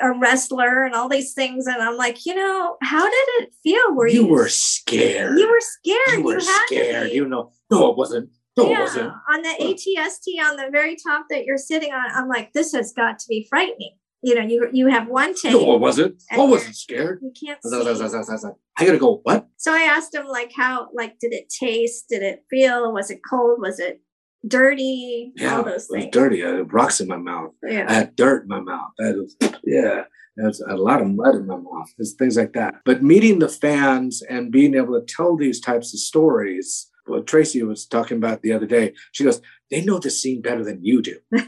a 0.00 0.12
wrestler 0.18 0.84
and 0.84 0.94
all 0.94 1.08
these 1.08 1.32
things. 1.32 1.66
And 1.66 1.80
I'm 1.80 1.96
like, 1.96 2.26
you 2.26 2.34
know, 2.34 2.76
how 2.82 3.04
did 3.04 3.28
it 3.38 3.54
feel? 3.62 3.94
Were 3.94 4.08
you, 4.08 4.22
you 4.22 4.28
were 4.28 4.48
scared? 4.48 5.38
You 5.38 5.48
were 5.48 5.60
scared. 5.60 6.18
You 6.18 6.24
were 6.24 6.34
you 6.34 6.66
scared. 6.66 7.12
You 7.12 7.28
know, 7.28 7.52
no, 7.70 7.90
it 7.90 7.96
wasn't. 7.96 8.30
No, 8.56 8.68
yeah, 8.68 8.80
it 8.80 8.82
wasn't. 8.82 9.12
On 9.32 9.42
the 9.42 9.48
ATST 9.60 10.44
on 10.44 10.56
the 10.56 10.68
very 10.70 10.96
top 10.96 11.26
that 11.30 11.44
you're 11.44 11.56
sitting 11.56 11.92
on, 11.92 12.10
I'm 12.14 12.28
like, 12.28 12.52
this 12.52 12.72
has 12.72 12.92
got 12.92 13.18
to 13.20 13.24
be 13.28 13.46
frightening 13.48 13.96
you 14.22 14.34
know, 14.34 14.42
you 14.42 14.68
you 14.72 14.86
have 14.88 15.08
one 15.08 15.34
take. 15.34 15.52
No, 15.52 15.72
I 15.72 15.76
wasn't. 15.76 16.22
I 16.30 16.38
wasn't 16.38 16.76
scared. 16.76 17.20
You 17.22 17.32
can't 17.38 17.58
see. 17.62 18.48
I 18.78 18.86
gotta 18.86 18.98
go. 18.98 19.20
What? 19.24 19.48
So 19.56 19.72
I 19.72 19.80
asked 19.80 20.14
him 20.14 20.26
like, 20.26 20.52
how 20.56 20.88
like 20.94 21.18
did 21.18 21.32
it 21.32 21.48
taste? 21.48 22.08
Did 22.08 22.22
it 22.22 22.44
feel? 22.48 22.92
Was 22.92 23.10
it 23.10 23.20
cold? 23.28 23.60
Was 23.60 23.78
it 23.78 24.00
dirty? 24.46 25.32
Yeah, 25.36 25.56
all 25.56 25.64
those 25.64 25.88
things. 25.92 26.12
dirty. 26.12 26.44
I 26.44 26.56
had 26.56 26.72
rocks 26.72 27.00
in 27.00 27.08
my 27.08 27.16
mouth. 27.16 27.52
Yeah. 27.62 27.86
I 27.88 27.92
had 27.94 28.16
dirt 28.16 28.42
in 28.42 28.48
my 28.48 28.60
mouth. 28.60 28.90
I 29.00 29.12
was, 29.12 29.36
yeah. 29.64 30.04
There's 30.36 30.60
a 30.60 30.76
lot 30.76 31.02
of 31.02 31.08
mud 31.08 31.34
in 31.34 31.46
my 31.46 31.56
mouth. 31.56 31.92
There's 31.98 32.14
things 32.14 32.36
like 32.36 32.54
that. 32.54 32.76
But 32.84 33.02
meeting 33.02 33.38
the 33.38 33.48
fans 33.48 34.22
and 34.22 34.50
being 34.50 34.74
able 34.74 34.98
to 34.98 35.04
tell 35.06 35.36
these 35.36 35.60
types 35.60 35.92
of 35.92 36.00
stories, 36.00 36.90
what 37.06 37.26
Tracy 37.26 37.62
was 37.62 37.86
talking 37.86 38.16
about 38.16 38.40
the 38.40 38.52
other 38.52 38.66
day, 38.66 38.94
she 39.12 39.24
goes, 39.24 39.42
they 39.70 39.84
know 39.84 39.98
the 39.98 40.10
scene 40.10 40.40
better 40.40 40.64
than 40.64 40.82
you 40.82 41.02
do. 41.02 41.18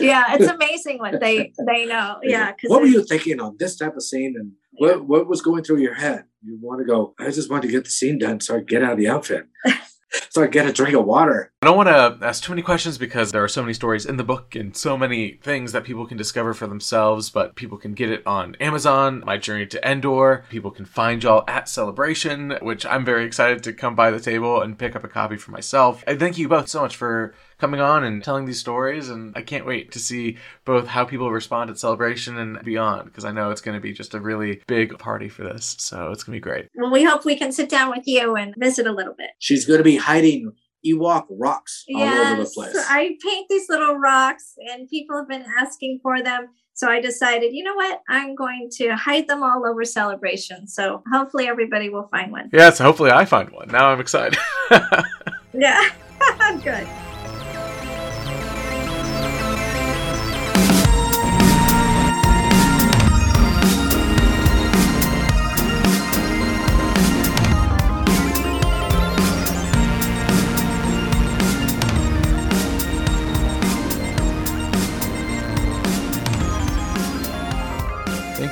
yeah, 0.00 0.34
it's 0.34 0.46
amazing 0.46 0.98
what 0.98 1.20
they 1.20 1.52
they 1.66 1.86
know. 1.86 2.18
Yeah. 2.30 2.52
What 2.66 2.82
were 2.82 2.86
you 2.86 3.04
thinking 3.04 3.40
on 3.40 3.56
this 3.58 3.76
type 3.76 3.96
of 3.96 4.02
scene, 4.02 4.34
and 4.38 4.52
what 4.72 5.06
what 5.06 5.28
was 5.28 5.42
going 5.42 5.64
through 5.64 5.78
your 5.78 5.94
head? 5.94 6.24
You 6.42 6.58
want 6.60 6.80
to 6.80 6.84
go? 6.84 7.14
I 7.18 7.30
just 7.30 7.50
want 7.50 7.62
to 7.62 7.68
get 7.68 7.84
the 7.84 7.90
scene 7.90 8.18
done 8.18 8.40
so 8.40 8.56
I 8.56 8.60
get 8.60 8.82
out 8.82 8.92
of 8.92 8.98
the 8.98 9.08
outfit. 9.08 9.46
so 10.30 10.42
I 10.42 10.46
get 10.46 10.66
a 10.66 10.72
drink 10.72 10.96
of 10.96 11.04
water. 11.04 11.52
I 11.62 11.66
don't 11.66 11.76
want 11.76 11.88
to 11.88 12.26
ask 12.26 12.42
too 12.42 12.52
many 12.52 12.62
questions 12.62 12.98
because 12.98 13.30
there 13.30 13.44
are 13.44 13.48
so 13.48 13.62
many 13.62 13.74
stories 13.74 14.06
in 14.06 14.16
the 14.16 14.24
book 14.24 14.54
and 14.54 14.76
so 14.76 14.96
many 14.96 15.38
things 15.42 15.72
that 15.72 15.84
people 15.84 16.06
can 16.06 16.16
discover 16.16 16.54
for 16.54 16.66
themselves, 16.66 17.30
but 17.30 17.54
people 17.54 17.78
can 17.78 17.94
get 17.94 18.10
it 18.10 18.26
on 18.26 18.56
Amazon, 18.56 19.22
My 19.24 19.36
Journey 19.36 19.66
to 19.66 19.88
Endor. 19.88 20.44
People 20.50 20.70
can 20.70 20.84
find 20.84 21.22
y'all 21.22 21.44
at 21.46 21.68
Celebration, 21.68 22.58
which 22.60 22.84
I'm 22.86 23.04
very 23.04 23.24
excited 23.24 23.62
to 23.64 23.72
come 23.72 23.94
by 23.94 24.10
the 24.10 24.20
table 24.20 24.60
and 24.60 24.78
pick 24.78 24.96
up 24.96 25.04
a 25.04 25.08
copy 25.08 25.36
for 25.36 25.50
myself. 25.52 26.02
I 26.06 26.16
thank 26.16 26.38
you 26.38 26.48
both 26.48 26.68
so 26.68 26.82
much 26.82 26.96
for 26.96 27.34
coming 27.60 27.80
on 27.80 28.04
and 28.04 28.24
telling 28.24 28.46
these 28.46 28.58
stories. 28.58 29.08
And 29.08 29.32
I 29.36 29.42
can't 29.42 29.66
wait 29.66 29.92
to 29.92 29.98
see 29.98 30.38
both 30.64 30.86
how 30.86 31.04
people 31.04 31.30
respond 31.30 31.70
at 31.70 31.78
Celebration 31.78 32.38
and 32.38 32.62
beyond, 32.64 33.06
because 33.06 33.24
I 33.24 33.32
know 33.32 33.50
it's 33.50 33.60
going 33.60 33.76
to 33.76 33.80
be 33.80 33.92
just 33.92 34.14
a 34.14 34.20
really 34.20 34.62
big 34.66 34.98
party 34.98 35.28
for 35.28 35.44
this. 35.44 35.76
So 35.78 36.10
it's 36.10 36.24
going 36.24 36.36
to 36.36 36.40
be 36.40 36.50
great. 36.50 36.68
Well, 36.74 36.90
we 36.90 37.04
hope 37.04 37.24
we 37.24 37.36
can 37.36 37.52
sit 37.52 37.68
down 37.68 37.90
with 37.90 38.06
you 38.06 38.36
and 38.36 38.54
visit 38.56 38.86
a 38.86 38.92
little 38.92 39.14
bit. 39.14 39.30
She's 39.38 39.66
going 39.66 39.78
to 39.78 39.84
be 39.84 39.96
hiding 39.96 40.52
Ewok 40.86 41.26
rocks 41.30 41.84
all 41.94 42.00
yes, 42.00 42.32
over 42.32 42.44
the 42.44 42.50
place. 42.50 42.86
I 42.88 43.16
paint 43.22 43.48
these 43.48 43.68
little 43.68 43.96
rocks, 43.96 44.54
and 44.70 44.88
people 44.88 45.16
have 45.16 45.28
been 45.28 45.44
asking 45.58 46.00
for 46.02 46.22
them. 46.22 46.48
So 46.72 46.88
I 46.88 47.00
decided, 47.00 47.52
you 47.52 47.62
know 47.62 47.74
what? 47.74 48.00
I'm 48.08 48.34
going 48.34 48.70
to 48.76 48.96
hide 48.96 49.28
them 49.28 49.42
all 49.42 49.66
over 49.66 49.84
celebration. 49.84 50.66
So 50.66 51.02
hopefully 51.12 51.46
everybody 51.46 51.90
will 51.90 52.08
find 52.08 52.32
one. 52.32 52.48
Yes, 52.54 52.78
hopefully 52.78 53.10
I 53.10 53.26
find 53.26 53.50
one. 53.50 53.68
Now 53.68 53.88
I'm 53.90 54.00
excited. 54.00 54.38
yeah, 55.52 55.90
I'm 56.20 56.58
good. 56.60 56.88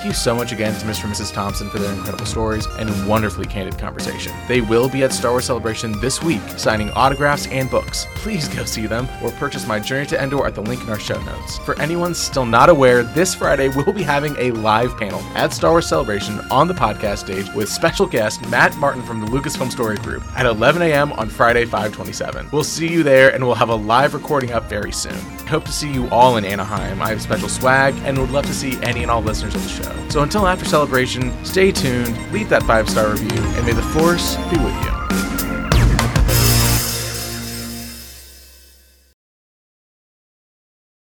You 0.05 0.13
so 0.13 0.35
much 0.35 0.53
again 0.53 0.79
to 0.79 0.87
Mr. 0.87 1.05
and 1.05 1.15
Mrs. 1.15 1.33
Thompson 1.33 1.71
for 1.71 1.79
their 1.79 1.93
incredible 1.93 2.27
stories 2.27 2.67
and 2.79 3.09
wonderfully 3.09 3.47
candid 3.47 3.79
conversation. 3.79 4.33
They 4.47 4.61
will 4.61 4.89
be 4.89 5.03
at 5.03 5.13
Star 5.13 5.31
Wars 5.31 5.47
Celebration 5.47 5.99
this 6.01 6.23
week, 6.23 6.41
signing 6.57 6.91
autographs 6.91 7.47
and 7.49 7.71
books. 7.71 8.07
Please 8.17 8.49
go 8.49 8.65
see 8.65 8.87
them 8.87 9.09
or 9.23 9.31
purchase 9.33 9.67
My 9.67 9.79
Journey 9.79 10.07
to 10.07 10.23
Endor 10.23 10.47
at 10.47 10.55
the 10.55 10.63
link 10.63 10.83
in 10.83 10.91
our 10.91 10.99
show 10.99 11.21
notes. 11.23 11.59
For 11.59 11.81
anyone 11.81 12.15
still 12.15 12.47
not 12.47 12.69
aware, 12.69 13.03
this 13.03 13.35
Friday 13.35 13.69
we'll 13.69 13.93
be 13.93 14.03
having 14.03 14.37
a 14.37 14.51
live 14.53 14.97
panel 14.99 15.21
at 15.35 15.53
Star 15.53 15.71
Wars 15.71 15.89
Celebration 15.89 16.41
on 16.51 16.69
the 16.69 16.75
podcast 16.75 17.19
stage 17.19 17.53
with 17.55 17.69
special 17.69 18.07
guest 18.07 18.47
Matt 18.49 18.77
Martin 18.77 19.03
from 19.03 19.21
the 19.21 19.27
Lucasfilm 19.27 19.71
Story 19.71 19.97
Group 19.97 20.23
at 20.37 20.47
11 20.47 20.83
a.m. 20.83 21.13
on 21.13 21.29
Friday, 21.29 21.65
527. 21.65 22.49
We'll 22.53 22.65
see 22.65 22.89
you 22.89 23.03
there 23.03 23.35
and 23.35 23.45
we'll 23.45 23.55
have 23.55 23.69
a 23.71 23.75
live 23.75 24.15
recording 24.15 24.53
up 24.53 24.65
very 24.65 24.93
soon. 24.93 25.38
Hope 25.49 25.65
to 25.65 25.73
see 25.73 25.91
you 25.91 26.07
all 26.11 26.37
in 26.37 26.45
Anaheim. 26.45 27.01
I 27.01 27.09
have 27.09 27.23
special 27.23 27.49
swag 27.49 27.95
and 28.05 28.19
would 28.19 28.31
love 28.31 28.45
to 28.47 28.53
see 28.53 28.79
any 28.83 29.01
and 29.01 29.11
all 29.11 29.23
listeners 29.23 29.55
of 29.55 29.63
the 29.63 29.69
show. 29.71 30.09
So 30.11 30.23
until 30.23 30.47
after 30.47 30.67
celebration, 30.67 31.33
stay 31.43 31.73
tuned, 31.73 32.15
leave 32.33 32.51
that 32.51 32.63
five 32.65 32.87
star 32.87 33.13
review, 33.13 33.43
and 33.43 33.65
may 33.65 33.73
the 33.73 33.81
Force 33.81 34.37
be 34.51 34.59
with 34.59 34.85
you. 34.85 34.98